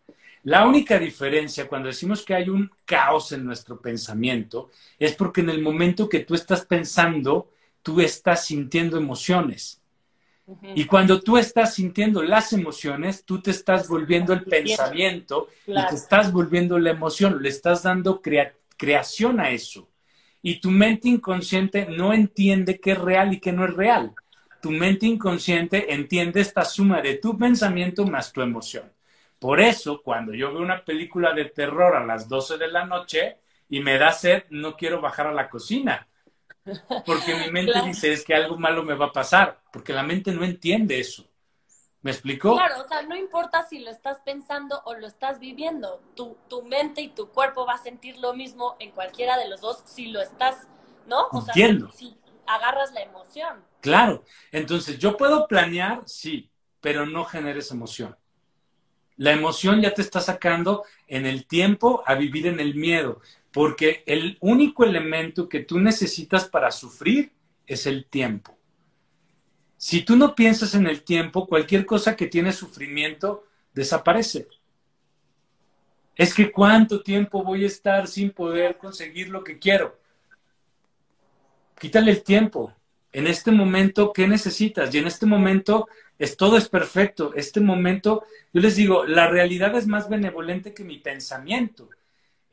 [0.45, 5.51] La única diferencia cuando decimos que hay un caos en nuestro pensamiento es porque en
[5.51, 7.51] el momento que tú estás pensando,
[7.87, 9.81] tú estás sintiendo emociones.
[10.75, 15.95] Y cuando tú estás sintiendo las emociones, tú te estás volviendo el pensamiento y te
[15.95, 18.21] estás volviendo la emoción, le estás dando
[18.77, 19.89] creación a eso.
[20.43, 24.17] Y tu mente inconsciente no entiende qué es real y qué no es real.
[24.61, 28.93] Tu mente inconsciente entiende esta suma de tu pensamiento más tu emoción.
[29.39, 33.37] Por eso, cuando yo veo una película de terror a las 12 de la noche,
[33.69, 36.09] y me da sed, no quiero bajar a la cocina.
[37.05, 40.33] Porque mi mente dice es que algo malo me va a pasar, porque la mente
[40.33, 41.27] no entiende eso.
[42.03, 42.55] ¿Me explicó?
[42.55, 46.63] Claro, o sea, no importa si lo estás pensando o lo estás viviendo, tu, tu
[46.63, 50.07] mente y tu cuerpo va a sentir lo mismo en cualquiera de los dos si
[50.07, 50.67] lo estás,
[51.07, 51.27] ¿no?
[51.29, 51.89] O Entiendo.
[51.89, 53.65] sea, si agarras la emoción.
[53.81, 56.51] Claro, entonces yo puedo planear, sí,
[56.81, 58.17] pero no generes emoción.
[59.17, 63.21] La emoción ya te está sacando en el tiempo a vivir en el miedo,
[63.57, 67.33] porque el único elemento que tú necesitas para sufrir
[67.67, 68.55] es el tiempo.
[69.79, 74.47] Si tú no piensas en el tiempo, cualquier cosa que tiene sufrimiento desaparece.
[76.17, 79.99] Es que cuánto tiempo voy a estar sin poder conseguir lo que quiero.
[81.81, 82.75] Quítale el tiempo.
[83.11, 84.95] En este momento, ¿qué necesitas?
[84.95, 85.89] Y en este momento,
[86.19, 87.33] es, todo es perfecto.
[87.35, 91.89] Este momento, yo les digo, la realidad es más benevolente que mi pensamiento.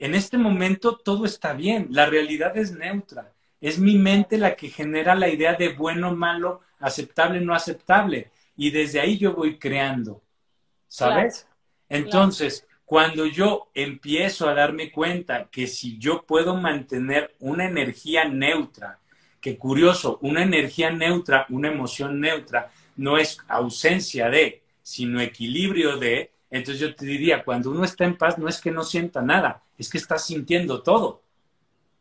[0.03, 1.87] En este momento, todo está bien.
[1.91, 3.31] La realidad es neutra.
[3.61, 8.29] Es mi mente la que genera la idea de bueno, malo, aceptable, no aceptable.
[8.57, 10.21] Y desde ahí yo voy creando,
[10.89, 11.47] ¿sabes?
[11.87, 18.99] Entonces, cuando yo empiezo a darme cuenta que si yo puedo mantener una energía neutra,
[19.39, 26.33] que curioso, una energía neutra, una emoción neutra, no es ausencia de, sino equilibrio de,
[26.49, 29.63] entonces yo te diría, cuando uno está en paz, no es que no sienta nada,
[29.83, 31.21] es que está sintiendo todo.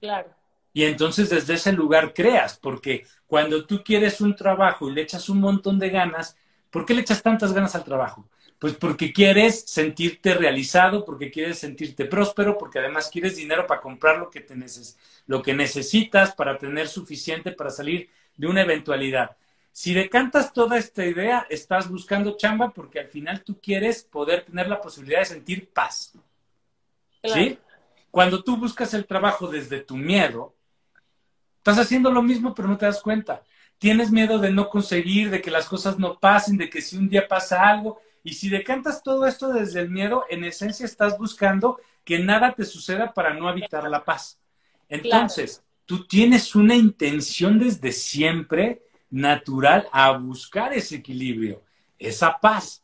[0.01, 0.31] Claro.
[0.73, 5.29] Y entonces desde ese lugar creas, porque cuando tú quieres un trabajo y le echas
[5.29, 6.37] un montón de ganas,
[6.71, 8.29] ¿por qué le echas tantas ganas al trabajo?
[8.59, 14.19] Pues porque quieres sentirte realizado, porque quieres sentirte próspero, porque además quieres dinero para comprar
[14.19, 19.37] lo que, te neces lo que necesitas para tener suficiente para salir de una eventualidad.
[19.73, 24.69] Si decantas toda esta idea, estás buscando chamba porque al final tú quieres poder tener
[24.69, 26.13] la posibilidad de sentir paz.
[27.25, 27.59] ¿Sí?
[28.13, 30.55] Cuando tú buscas el trabajo desde tu miedo,
[31.63, 33.45] Estás haciendo lo mismo, pero no te das cuenta.
[33.79, 37.09] Tienes miedo de no conseguir, de que las cosas no pasen, de que si un
[37.09, 38.01] día pasa algo.
[38.25, 42.65] Y si decantas todo esto desde el miedo, en esencia estás buscando que nada te
[42.65, 44.41] suceda para no habitar la paz.
[44.89, 51.63] Entonces, tú tienes una intención desde siempre natural a buscar ese equilibrio,
[51.97, 52.83] esa paz.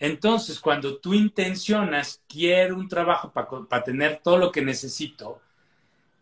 [0.00, 5.42] Entonces, cuando tú intencionas, quiero un trabajo para tener todo lo que necesito,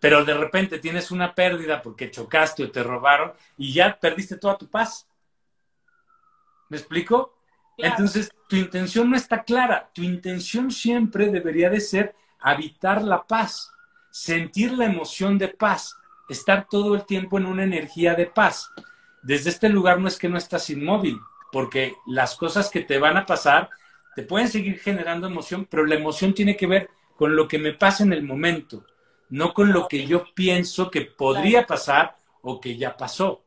[0.01, 4.59] pero de repente tienes una pérdida porque chocaste o te robaron y ya perdiste toda
[4.59, 5.07] tu paz.
[6.68, 7.39] ¿Me explico?
[7.76, 9.89] Entonces, tu intención no está clara.
[9.95, 13.70] Tu intención siempre debería de ser habitar la paz,
[14.11, 15.97] sentir la emoción de paz,
[16.29, 18.72] estar todo el tiempo en una energía de paz.
[19.22, 21.20] Desde este lugar no es que no estás inmóvil,
[21.53, 23.70] porque las cosas que te van a pasar
[24.14, 27.72] te pueden seguir generando emoción, pero la emoción tiene que ver con lo que me
[27.72, 28.84] pasa en el momento
[29.30, 33.44] no con lo que yo pienso que podría pasar o que ya pasó.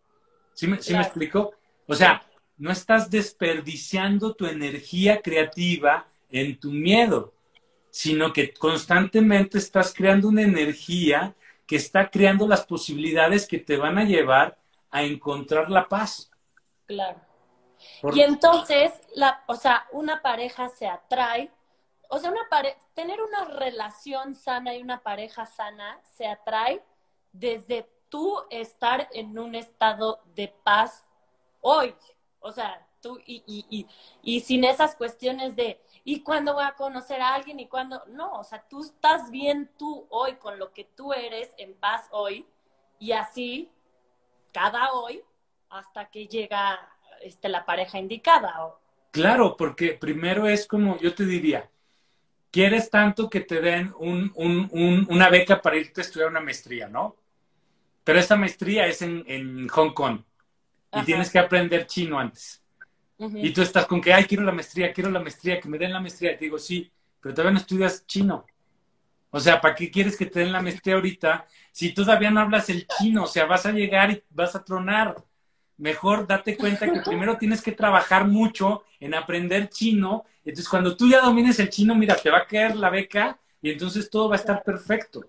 [0.54, 1.54] ¿Sí me, ¿sí me explico?
[1.88, 2.24] O sea,
[2.58, 7.34] no estás desperdiciando tu energía creativa en tu miedo,
[7.90, 11.36] sino que constantemente estás creando una energía
[11.66, 14.58] que está creando las posibilidades que te van a llevar
[14.92, 16.30] a encontrar la paz.
[16.86, 17.20] Claro.
[18.14, 21.52] Y entonces, la, o sea, una pareja se atrae
[22.14, 22.42] o sea, una
[22.94, 26.84] tener una relación sana y una pareja sana se atrae
[27.32, 31.08] desde tú estar en un estado de paz
[31.62, 31.96] hoy.
[32.42, 33.88] O sea, tú y, y,
[34.24, 37.62] y, sin esas cuestiones de, ¿y cuándo voy a conocer a alguien?
[37.62, 38.04] ¿Y cuándo?
[38.08, 42.10] No, o sea, tú estás bien tú hoy con lo que tú eres en paz
[42.12, 42.46] hoy
[43.00, 43.72] y así
[44.52, 45.24] cada hoy
[45.70, 46.78] hasta que llega
[47.24, 48.54] este, la pareja indicada.
[49.12, 51.70] Claro, porque primero es como, yo te diría,
[52.52, 57.16] quieres tanto que te den una beca para irte a estudiar una maestría, ¿no?
[58.04, 60.22] Pero esta maestría es en, Hong Kong
[60.94, 62.64] y tienes que aprender chino antes.
[63.18, 65.94] Y tú estás con que, ay, quiero la maestría, quiero la maestría, que me den
[65.94, 66.32] la maestría.
[66.32, 66.92] Y te digo, sí,
[67.22, 68.46] pero todavía no estudias chino.
[69.30, 72.70] O sea, ¿para qué quieres que te den la maestría ahorita si todavía no hablas
[72.70, 73.24] el chino?
[73.24, 75.16] O sea, vas a llegar y vas a tronar
[75.82, 80.26] mejor date cuenta que primero tienes que trabajar mucho en aprender chino.
[80.46, 83.72] Entonces, cuando tú ya domines el chino, mira, te va a caer la beca y
[83.72, 85.26] entonces todo va a estar perfecto.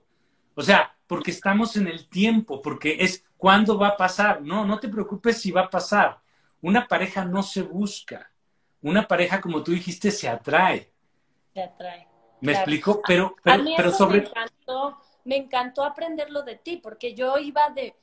[0.54, 4.42] O sea, porque estamos en el tiempo, porque es cuándo va a pasar.
[4.42, 6.20] No, no te preocupes si va a pasar.
[6.60, 8.30] Una pareja no se busca.
[8.82, 10.92] Una pareja, como tú dijiste, se atrae.
[11.54, 12.06] Se atrae.
[12.42, 13.00] ¿Me explico?
[13.06, 14.20] Pero, pero, pero sobre...
[14.20, 17.96] Me encantó, me encantó aprenderlo de ti, porque yo iba de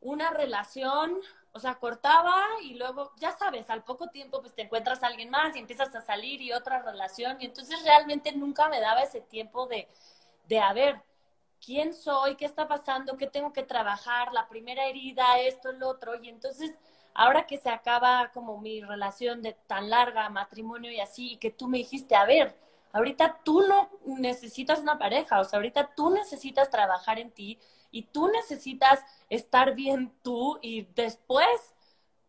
[0.00, 1.20] una relación
[1.56, 5.30] o sea, cortaba y luego, ya sabes, al poco tiempo pues te encuentras a alguien
[5.30, 7.38] más y empiezas a salir y otra relación.
[7.40, 9.88] Y entonces realmente nunca me daba ese tiempo de,
[10.48, 11.02] de a ver,
[11.64, 16.14] quién soy, qué está pasando, qué tengo que trabajar, la primera herida, esto, lo otro.
[16.22, 16.78] Y entonces,
[17.14, 21.50] ahora que se acaba como mi relación de tan larga, matrimonio y así, y que
[21.50, 22.54] tú me dijiste, a ver,
[22.92, 27.58] ahorita tú no necesitas una pareja, o sea, ahorita tú necesitas trabajar en ti
[27.96, 31.48] y tú necesitas estar bien tú y después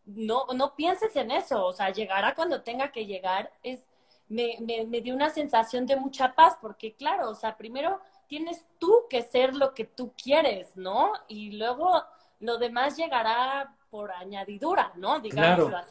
[0.06, 3.80] no, no pienses en eso, o sea, llegará cuando tenga que llegar, es,
[4.28, 8.66] me, me, me dio una sensación de mucha paz, porque claro, o sea, primero tienes
[8.78, 11.12] tú que ser lo que tú quieres, ¿no?
[11.28, 12.02] Y luego
[12.40, 15.20] lo demás llegará por añadidura, ¿no?
[15.20, 15.86] Digamos claro.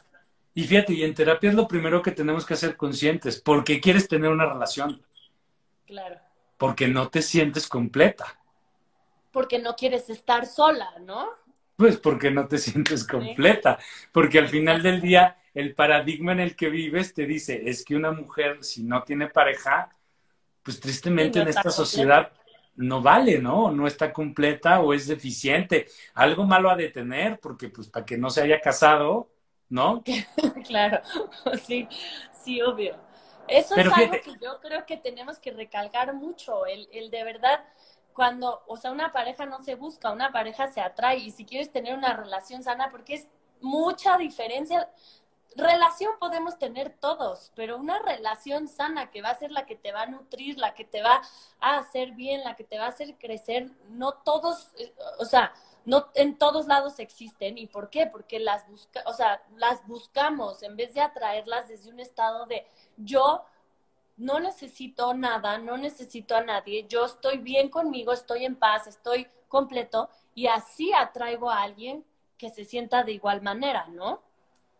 [0.54, 3.40] Y fíjate, y en terapia es lo primero que tenemos que hacer conscientes.
[3.40, 5.00] ¿Por qué quieres tener una relación?
[5.86, 6.18] Claro.
[6.56, 8.38] Porque no te sientes completa.
[9.38, 11.28] Porque no quieres estar sola, ¿no?
[11.76, 13.78] Pues porque no te sientes completa.
[14.10, 17.94] Porque al final del día, el paradigma en el que vives te dice, es que
[17.94, 19.94] una mujer, si no tiene pareja,
[20.64, 22.32] pues tristemente en esta sociedad
[22.74, 23.70] no vale, ¿no?
[23.70, 25.86] No está completa o es deficiente.
[26.14, 29.30] Algo malo ha de tener, porque pues para que no se haya casado,
[29.68, 30.02] ¿no?
[30.66, 31.00] claro,
[31.64, 31.86] sí,
[32.44, 32.96] sí, obvio.
[33.46, 37.64] Eso es algo que yo creo que tenemos que recalcar mucho, el, el de verdad,
[38.18, 41.70] cuando, o sea, una pareja no se busca, una pareja se atrae y si quieres
[41.70, 43.28] tener una relación sana, porque es
[43.60, 44.88] mucha diferencia
[45.54, 49.92] relación podemos tener todos, pero una relación sana que va a ser la que te
[49.92, 51.22] va a nutrir, la que te va
[51.60, 54.72] a hacer bien, la que te va a hacer crecer, no todos,
[55.20, 55.52] o sea,
[55.84, 57.56] no en todos lados existen.
[57.56, 58.06] ¿Y por qué?
[58.06, 62.66] Porque las busca, o sea, las buscamos en vez de atraerlas desde un estado de
[62.96, 63.44] yo
[64.18, 69.26] no necesito nada, no necesito a nadie, yo estoy bien conmigo, estoy en paz, estoy
[69.46, 72.04] completo y así atraigo a alguien
[72.36, 74.22] que se sienta de igual manera, ¿no?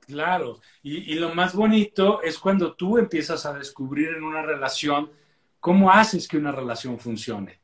[0.07, 5.11] Claro, y, lo más bonito es cuando tú empiezas a descubrir en una relación
[5.61, 7.61] cómo haces que una relación funcione.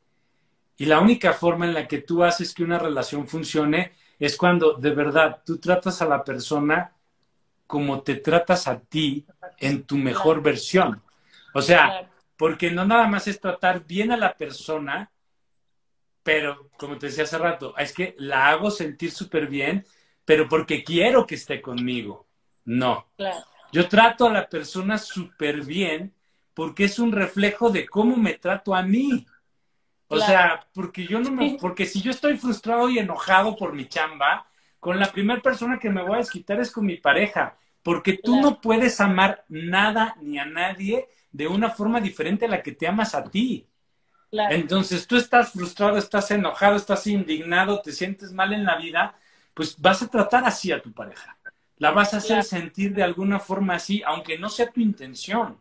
[0.77, 4.75] Y la única forma en la que tú haces que una relación funcione es cuando
[4.75, 6.93] de verdad tú tratas a la persona
[7.67, 9.25] como te tratas a ti
[9.59, 11.03] en tu mejor versión.
[11.55, 15.11] O sea, porque no nada más es tratar bien a la persona,
[16.23, 19.87] pero como te decía hace rato, es que la hago sentir súper bien,
[20.25, 22.27] pero porque quiero que esté conmigo.
[22.65, 23.07] No.
[23.73, 26.13] Yo trato a la persona súper bien
[26.55, 29.27] porque es un reflejo de cómo me trato a mí.
[30.09, 33.89] O sea, porque yo no me, porque si yo estoy frustrado y enojado por mi
[33.89, 34.47] chamba,
[34.79, 38.41] con la primera persona que me voy a desquitar es con mi pareja, porque tú
[38.41, 42.87] no puedes amar nada ni a nadie de una forma diferente a la que te
[42.87, 43.69] amas a ti.
[44.33, 49.15] Entonces tú estás frustrado, estás enojado, estás indignado, te sientes mal en la vida,
[49.53, 51.37] pues vas a tratar así a tu pareja
[51.77, 55.61] la vas a hacer sentir de alguna forma así, aunque no sea tu intención.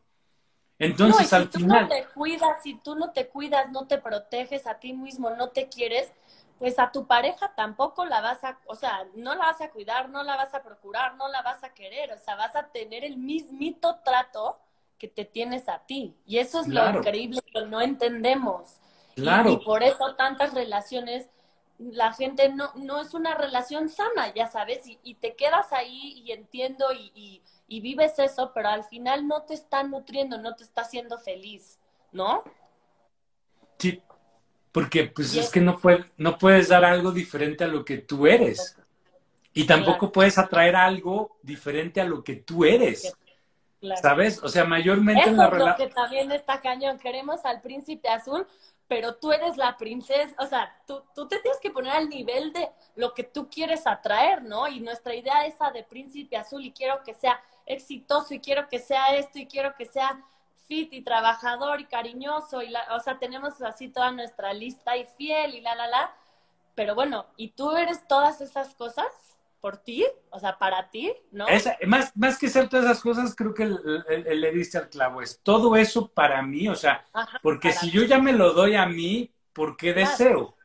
[0.80, 1.88] Entonces, al si final.
[1.88, 5.32] Tú no te cuidas, si tú no te cuidas, no te proteges a ti mismo,
[5.32, 6.12] no te quieres,
[6.60, 10.10] pues a tu pareja tampoco la vas a, o sea, no la vas a cuidar,
[10.10, 13.04] no la vas a procurar, no la vas a querer, o sea, vas a tener
[13.04, 14.60] el mismito trato
[15.04, 16.16] que te tienes a ti.
[16.26, 18.78] Y eso es lo increíble que no entendemos.
[19.16, 19.52] Claro.
[19.52, 21.28] y por eso tantas relaciones
[21.78, 26.32] la gente no, no es una relación sana, ya sabes, y, te quedas ahí y
[26.32, 30.82] entiendo y, y, vives eso, pero al final no te está nutriendo, no te está
[30.82, 31.78] haciendo feliz,
[32.12, 32.44] ¿no?
[33.78, 34.02] Sí,
[34.72, 38.26] porque pues es, que no, puede, no puedes dar algo diferente a lo que tú
[38.26, 38.78] eres.
[39.54, 43.14] Y tampoco puedes atraer algo diferente a lo que tú eres.
[44.02, 44.42] ¿Sabes?
[44.44, 45.90] O sea, mayormente en la relación.
[45.90, 46.98] que también está cañón.
[46.98, 48.48] Queremos al príncipe azul,
[48.88, 52.54] pero tú eres la princesa, o sea, tú, tú te tienes que poner al nivel
[52.54, 54.68] de lo que tú quieres atraer, ¿no?
[54.68, 58.80] Y nuestra idea esa de príncipe azul y quiero que sea exitoso y quiero que
[58.80, 60.22] sea esto y quiero que sea
[60.68, 65.06] fit y trabajador y cariñoso y la, o sea, tenemos así toda nuestra lista y
[65.06, 66.16] fiel y la, la, la,
[66.76, 69.08] pero bueno, ¿y tú eres todas esas cosas?
[69.64, 71.46] Por ti, o sea, para ti, ¿no?
[71.88, 75.78] más, más que ser todas esas cosas, creo que le diste al clavo, es todo
[75.78, 77.06] eso para mí, o sea,
[77.42, 80.58] porque si yo ya me lo doy a mí, ¿por qué deseo?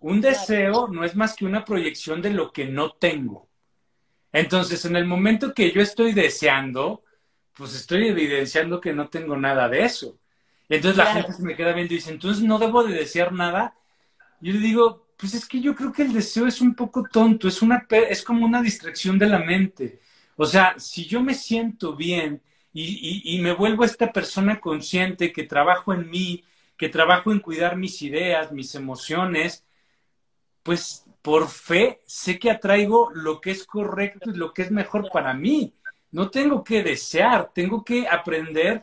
[0.00, 3.48] Un deseo no es más que una proyección de lo que no tengo.
[4.32, 7.04] Entonces, en el momento que yo estoy deseando,
[7.54, 10.18] pues estoy evidenciando que no tengo nada de eso.
[10.68, 13.76] Entonces la gente se me queda viendo y dice, entonces no debo de desear nada.
[14.40, 17.46] Yo le digo, pues es que yo creo que el deseo es un poco tonto,
[17.46, 20.00] es, una, es como una distracción de la mente.
[20.34, 22.42] O sea, si yo me siento bien
[22.72, 26.42] y, me vuelvo esta persona consciente que trabajo en mí,
[26.76, 29.64] que trabajo en cuidar mis ideas, mis emociones,
[30.64, 35.08] pues por fe sé que atraigo lo que es correcto y lo que es mejor
[35.12, 35.72] para mí.
[36.10, 38.82] No tengo que desear, tengo que aprender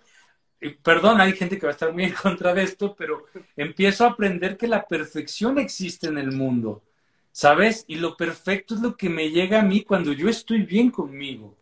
[0.81, 4.09] perdón, hay gente que va a estar muy en contra de esto, pero empiezo a
[4.09, 6.83] aprender que la perfección existe en el mundo,
[7.31, 7.85] ¿sabes?
[7.87, 11.55] Y lo perfecto es lo que me llega a mí cuando yo estoy bien conmigo.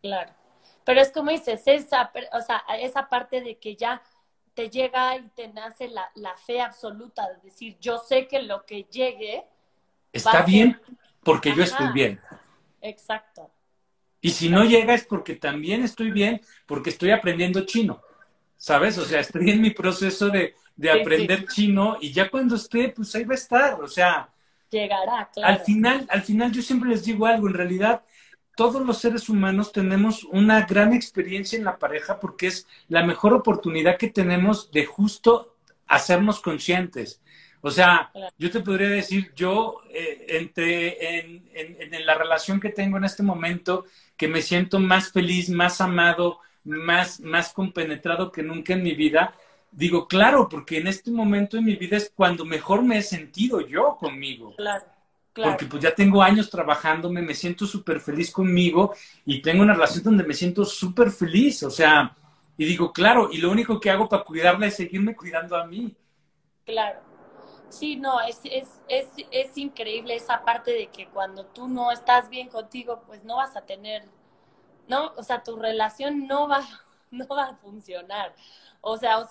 [0.00, 0.32] Claro.
[0.84, 4.02] Pero es como dices, esa, o sea, esa parte de que ya
[4.54, 8.84] te llega y te nace la, fe absoluta de decir, yo sé que lo que
[8.84, 9.44] llegue...
[10.12, 10.80] Está bien
[11.22, 12.18] porque yo estoy bien.
[12.80, 13.50] Exacto.
[14.20, 18.02] Y si no llega es porque también estoy bien, porque estoy aprendiendo chino.
[18.58, 18.98] ¿Sabes?
[18.98, 20.54] O sea, estoy en mi proceso de,
[20.92, 23.80] aprender chino y ya cuando esté, pues ahí va a estar.
[23.80, 24.28] O sea,
[24.68, 25.54] llegará, claro.
[25.54, 28.02] Al final, al final yo siempre les digo algo, en realidad
[28.56, 33.32] todos los seres humanos tenemos una gran experiencia en la pareja porque es la mejor
[33.32, 35.54] oportunidad que tenemos de justo
[35.86, 37.20] hacernos conscientes.
[37.60, 42.98] O sea, yo te podría decir, yo eh, entre en, en, la relación que tengo
[42.98, 43.84] en este momento,
[44.16, 49.34] que me siento más feliz, más amado, más, más compenetrado que nunca en mi vida,
[49.70, 53.60] digo, claro, porque en este momento en mi vida es cuando mejor me he sentido
[53.60, 54.54] yo conmigo.
[54.56, 54.84] Claro.
[55.34, 58.94] Porque pues ya tengo años trabajándome, me siento súper feliz conmigo
[59.24, 62.16] y tengo una relación donde me siento súper feliz, o sea,
[62.56, 65.94] y digo, claro, y lo único que hago para cuidarla es seguirme cuidando a mí.
[66.64, 66.98] Claro.
[67.68, 72.28] Sí, no, es, es, es, es increíble esa parte de que cuando tú no estás
[72.30, 74.08] bien contigo, pues no vas a tener,
[74.88, 76.62] no, o sea, tu relación no va,
[77.10, 78.34] no va a funcionar.
[78.80, 79.26] O sea,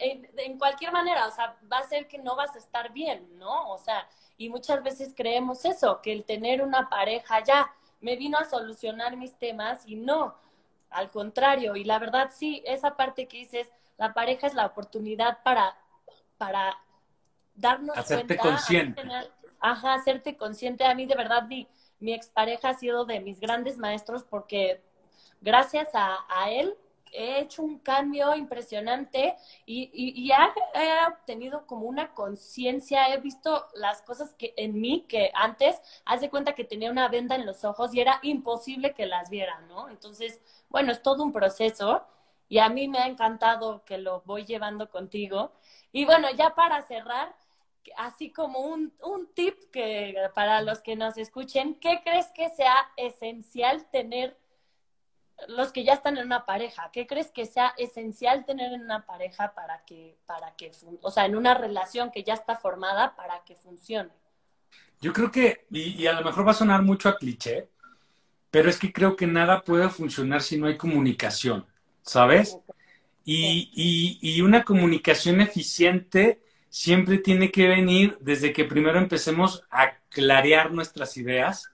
[0.00, 3.38] en, en cualquier manera, o sea, va a ser que no vas a estar bien,
[3.38, 3.70] ¿no?
[3.70, 8.36] O sea, y muchas veces creemos eso, que el tener una pareja ya me vino
[8.36, 10.34] a solucionar mis temas y no,
[10.90, 11.76] al contrario.
[11.76, 15.76] Y la verdad sí, esa parte que dices, la pareja es la oportunidad para,
[16.36, 16.78] para
[17.54, 19.02] darnos Hacerte consciente.
[19.60, 20.84] ajá, hacerte consciente.
[20.84, 21.66] A mí de verdad mi,
[22.04, 24.82] mi expareja ha sido de mis grandes maestros porque
[25.40, 26.76] gracias a, a él
[27.14, 34.02] he hecho un cambio impresionante y, y, he, obtenido como una conciencia, he visto las
[34.02, 37.94] cosas que en mí que antes, hace cuenta que tenía una venda en los ojos
[37.94, 39.88] y era imposible que las viera, ¿no?
[39.88, 42.04] Entonces, bueno, es todo un proceso
[42.48, 45.52] y a mí me ha encantado que lo voy llevando contigo.
[45.92, 47.34] Y bueno, ya para cerrar,
[47.96, 52.74] así como un, un tip que para los que nos escuchen, ¿qué crees que sea
[52.96, 54.36] esencial tener
[55.48, 59.04] los que ya están en una pareja, ¿qué crees que sea esencial tener en una
[59.04, 60.70] pareja para que, para que,
[61.02, 64.10] o sea, en una relación que ya está formada para que funcione?
[65.00, 67.68] Yo creo que, y, a lo mejor va a sonar mucho a cliché,
[68.50, 71.66] pero es que creo que nada puede funcionar si no hay comunicación,
[72.02, 72.56] ¿sabes?
[73.24, 76.43] Y, y, y una comunicación eficiente
[76.74, 81.70] siempre tiene que venir desde que primero empecemos a clarear nuestras ideas,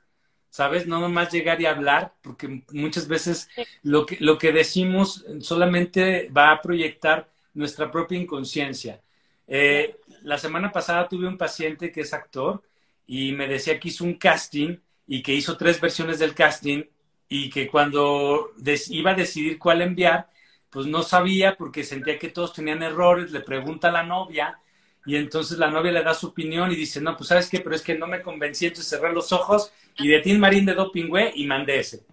[0.51, 0.87] ¿sabes?
[0.87, 3.49] No nomás llegar y hablar, porque muchas veces
[3.83, 9.01] lo que, lo que decimos solamente va a proyectar nuestra propia inconsciencia.
[9.49, 12.63] Eh, la semana pasada tuve un paciente que es actor
[13.07, 14.77] y me decía que hizo un casting
[15.07, 16.85] y que hizo tres versiones del casting
[17.27, 18.53] y que cuando
[18.91, 20.29] iba a decidir cuál enviar,
[20.69, 24.59] pues no sabía porque sentía que todos tenían errores, le pregunta a la novia
[25.07, 27.75] y entonces la novia le da su opinión y dice, no, pues sabes qué, pero
[27.75, 31.11] es que no me convencí, entonces cerré los ojos y de Tim Marín de Doping,
[31.35, 32.05] y mandé ese.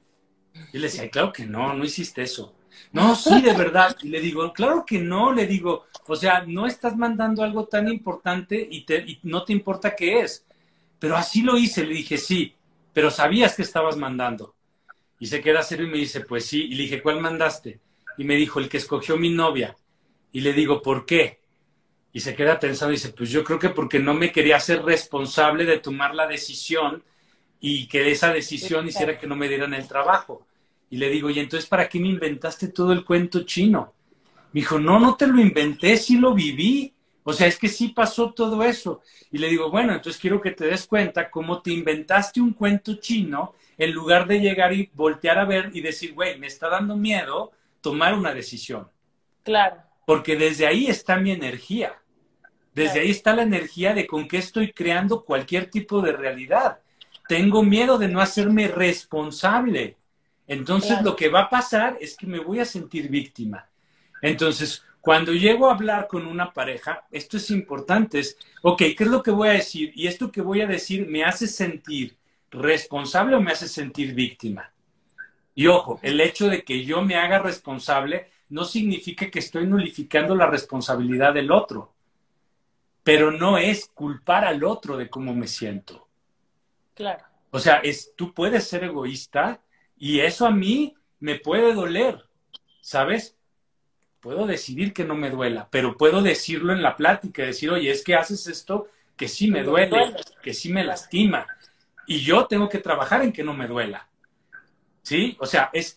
[0.73, 2.55] Y le decía, claro que no, no hiciste eso.
[2.91, 3.95] No, sí, de verdad.
[4.01, 7.87] Y le digo, claro que no, le digo, o sea, no estás mandando algo tan
[7.87, 10.45] importante y, te, y no te importa qué es.
[10.99, 12.55] Pero así lo hice, le dije, sí,
[12.93, 14.55] pero sabías que estabas mandando.
[15.19, 16.65] Y se queda serio y me dice, pues sí.
[16.65, 17.79] Y le dije, ¿cuál mandaste?
[18.17, 19.75] Y me dijo, el que escogió mi novia.
[20.31, 21.36] Y le digo, ¿por qué?
[22.17, 24.81] Y se queda pensando y dice, pues yo creo que porque no me quería ser
[24.81, 27.03] responsable de tomar la decisión
[27.59, 30.47] y que esa decisión hiciera que no me dieran el trabajo.
[30.89, 33.93] Y le digo, y entonces, ¿para qué me inventaste todo el cuento chino?
[34.51, 36.91] Me dijo, no, no te lo inventé, sí lo viví.
[37.21, 39.03] O sea, es que sí pasó todo eso.
[39.31, 42.95] Y le digo, bueno, entonces quiero que te des cuenta cómo te inventaste un cuento
[42.95, 46.97] chino en lugar de llegar y voltear a ver y decir, güey, me está dando
[46.97, 48.89] miedo tomar una decisión.
[49.43, 49.83] Claro.
[50.07, 51.93] Porque desde ahí está mi energía.
[52.77, 56.77] Desde ahí está la energía de con qué estoy creando cualquier tipo de realidad.
[57.27, 59.97] Tengo miedo de no hacerme responsable.
[60.45, 63.67] Entonces lo que va a pasar es que me voy a sentir víctima.
[64.21, 69.07] Entonces, cuando llego a hablar con una pareja, esto es importante, es, ok, ¿qué es
[69.07, 69.91] lo que voy a decir?
[69.95, 72.15] Y esto que voy a decir me hace sentir
[72.51, 74.71] responsable o me hace sentir víctima.
[75.55, 80.35] Y ojo, el hecho de que yo me haga responsable no significa que estoy nulificando
[80.35, 81.96] la responsabilidad del otro
[83.07, 86.09] pero no es culpar al otro de cómo me siento.
[86.93, 87.23] Claro.
[87.51, 89.61] O sea, es, tú puedes ser egoísta
[89.97, 92.25] y eso a mí me puede doler,
[92.81, 93.37] ¿sabes?
[94.19, 98.03] puedo decidir que no me duela, pero puedo decirlo en la plática, decir, oye, es
[98.03, 101.47] que haces esto que sí me duele, que sí me lastima,
[102.07, 104.09] y yo tengo que trabajar en que no me duela.
[105.01, 105.37] ¿Sí?
[105.39, 105.95] O sea, es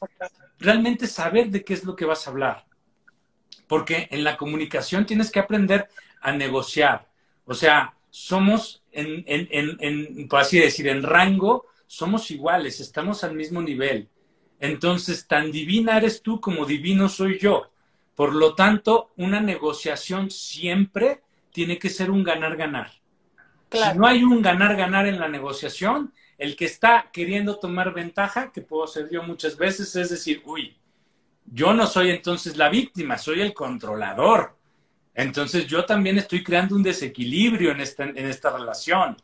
[0.60, 2.66] realmente saber de qué es lo que vas a hablar.
[3.66, 5.88] Porque en la comunicación tienes que aprender
[6.20, 7.08] a negociar.
[7.44, 13.34] O sea, somos, en, en, en, por así decir, en rango, somos iguales, estamos al
[13.34, 14.08] mismo nivel.
[14.58, 17.70] Entonces, tan divina eres tú como divino soy yo.
[18.14, 22.92] Por lo tanto, una negociación siempre tiene que ser un ganar-ganar.
[23.72, 28.62] Si no hay un ganar-ganar en la negociación, el que está queriendo tomar ventaja, que
[28.62, 30.76] puedo ser yo muchas veces, es decir, uy,
[31.46, 34.56] yo no soy entonces la víctima, soy el controlador.
[35.22, 39.16] Entonces yo también estoy creando un desequilibrio en esta, en esta relación.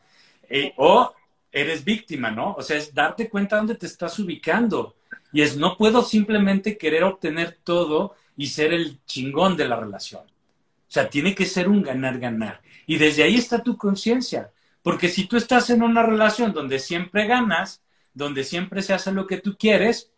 [0.49, 1.15] Eh, o
[1.51, 2.53] eres víctima, ¿no?
[2.53, 4.97] O sea, es darte cuenta dónde te estás ubicando.
[5.33, 10.23] Y es, no puedo simplemente querer obtener todo y ser el chingón de la relación.
[10.23, 12.61] O sea, tiene que ser un ganar-ganar.
[12.87, 14.51] Y desde ahí está tu conciencia.
[14.83, 17.83] Porque si tú estás en una relación donde siempre ganas,
[18.15, 20.11] donde siempre se hace lo que tú quieres,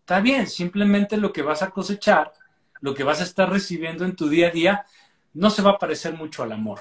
[0.00, 2.32] está bien, simplemente lo que vas a cosechar,
[2.80, 4.86] lo que vas a estar recibiendo en tu día a día,
[5.34, 6.80] no se va a parecer mucho al amor.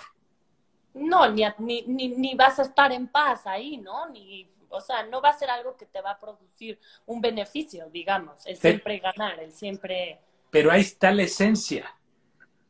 [0.94, 4.10] No, ni, ni, ni, vas a estar en paz ahí, ¿no?
[4.10, 7.90] Ni, o sea, no va a ser algo que te va a producir un beneficio,
[7.90, 10.20] digamos, el siempre ganar, el siempre
[10.50, 11.96] pero ahí está la esencia.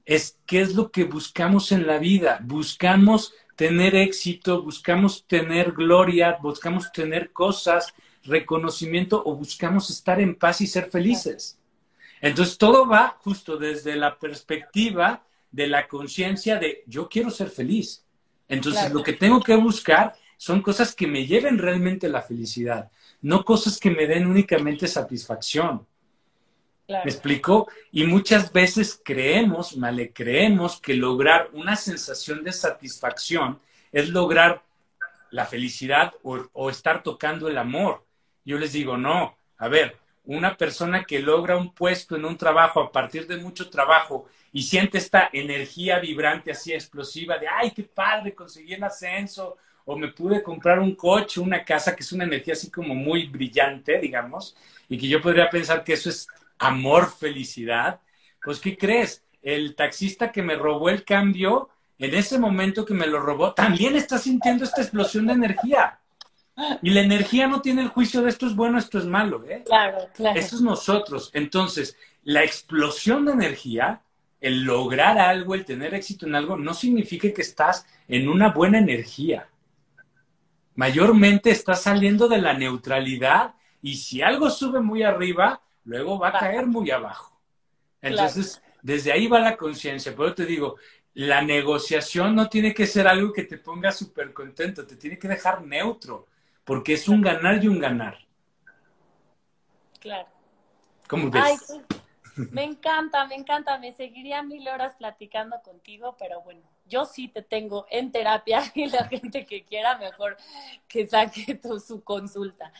[0.05, 2.39] Es qué es lo que buscamos en la vida.
[2.43, 10.61] Buscamos tener éxito, buscamos tener gloria, buscamos tener cosas, reconocimiento o buscamos estar en paz
[10.61, 11.59] y ser felices.
[12.21, 18.05] Entonces todo va justo desde la perspectiva de la conciencia de yo quiero ser feliz.
[18.47, 22.89] Entonces lo que tengo que buscar son cosas que me lleven realmente a la felicidad,
[23.21, 25.85] no cosas que me den únicamente satisfacción.
[26.87, 27.67] ¿Me explico?
[27.91, 33.59] Y muchas veces creemos, mal creemos que lograr una sensación de satisfacción
[33.91, 34.63] es lograr
[35.29, 38.03] la felicidad o, estar tocando el amor.
[38.43, 42.81] Yo les digo, no, a ver, una persona que logra un puesto en un trabajo
[42.81, 47.83] a partir de mucho trabajo y siente esta energía vibrante así explosiva de, ay, qué
[47.83, 52.23] padre, conseguí el ascenso o me pude comprar un coche, una casa, que es una
[52.23, 54.55] energía así como muy brillante, digamos,
[54.87, 56.27] y que yo podría pensar que eso es
[56.59, 57.99] amor, felicidad,
[58.43, 59.23] pues ¿qué crees?
[59.41, 63.95] El taxista que me robó el cambio, en ese momento que me lo robó, también
[63.95, 65.99] está sintiendo esta explosión de energía.
[66.81, 69.63] Y la energía no tiene el juicio de esto es bueno, esto es malo, ¿eh?
[69.65, 70.37] Claro, claro.
[70.37, 71.31] Eso es nosotros.
[71.33, 74.01] Entonces, la explosión de energía,
[74.41, 78.79] el lograr algo, el tener éxito en algo, no significa que estás en una buena
[78.79, 79.49] energía.
[80.75, 86.39] Mayormente estás saliendo de la neutralidad y si algo sube muy arriba, luego va a
[86.39, 87.37] caer muy abajo.
[88.01, 90.13] Entonces, desde ahí va la conciencia.
[90.15, 90.77] Pero te digo,
[91.15, 95.27] la negociación no tiene que ser algo que te ponga súper contento, te tiene que
[95.27, 96.27] dejar neutro,
[96.63, 98.17] porque es un ganar y un ganar.
[99.99, 100.29] Claro.
[101.07, 101.43] ¿Cómo ves?
[101.67, 101.81] Pues,
[102.35, 103.77] me encanta, me encanta.
[103.77, 108.89] Me seguiría mil horas platicando contigo, pero bueno, yo sí te tengo en terapia y
[108.89, 110.37] la gente que quiera mejor
[110.87, 112.71] que saque su consulta.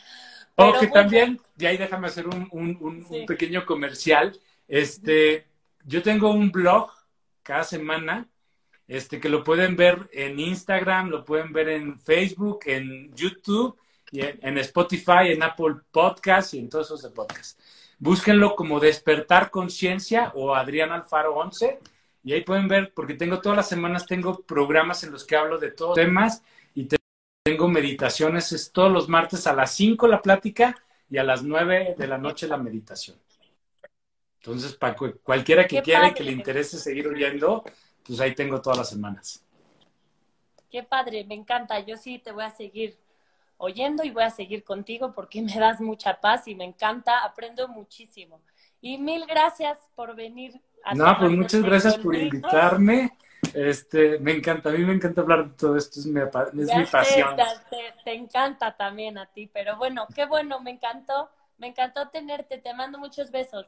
[0.56, 4.38] O que también, y ahí déjame hacer un, pequeño comercial.
[4.68, 5.46] Este,
[5.84, 6.90] yo tengo un blog
[7.42, 8.28] cada semana,
[8.86, 13.78] este, que lo pueden ver en Instagram, lo pueden ver en Facebook, en YouTube,
[14.12, 17.56] y en, Spotify, en Apple Podcasts y en todos esos de podcasts.
[18.00, 21.78] Búsquenlo como Despertar Conciencia o Adrián Alfaro 11
[22.24, 25.58] y ahí pueden ver, porque tengo todas las semanas, tengo programas en los que hablo
[25.58, 26.42] de todos temas
[26.74, 26.88] y
[27.42, 30.76] tengo meditaciones, es todos los martes a las 5 la plática
[31.10, 33.18] y a las 9 de la noche la meditación.
[34.36, 37.62] Entonces, para cualquiera que quiera y que le interese seguir oyendo,
[38.06, 39.44] pues ahí tengo todas las semanas.
[40.70, 41.80] Qué padre, me encanta.
[41.80, 42.96] Yo sí te voy a seguir
[43.60, 47.68] oyendo y voy a seguir contigo porque me das mucha paz y me encanta, aprendo
[47.68, 48.40] muchísimo.
[48.80, 50.60] Y mil gracias por venir.
[50.82, 53.12] A no, pues muchas gracias por invitarme.
[53.54, 56.20] Este, me encanta, a mí me encanta hablar de todo esto, es mi,
[56.86, 57.36] pasión.
[58.04, 62.74] te, encanta también a ti, pero bueno, qué bueno, me encantó, me encantó tenerte, te
[62.74, 63.66] mando muchos besos.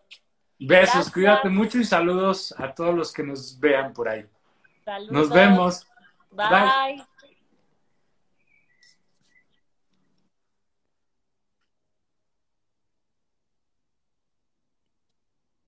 [0.59, 4.27] Besos, cuídate mucho y saludos a todos los que nos vean por ahí.
[4.85, 5.13] Saludos.
[5.13, 5.87] Nos vemos.
[6.31, 7.05] Bye.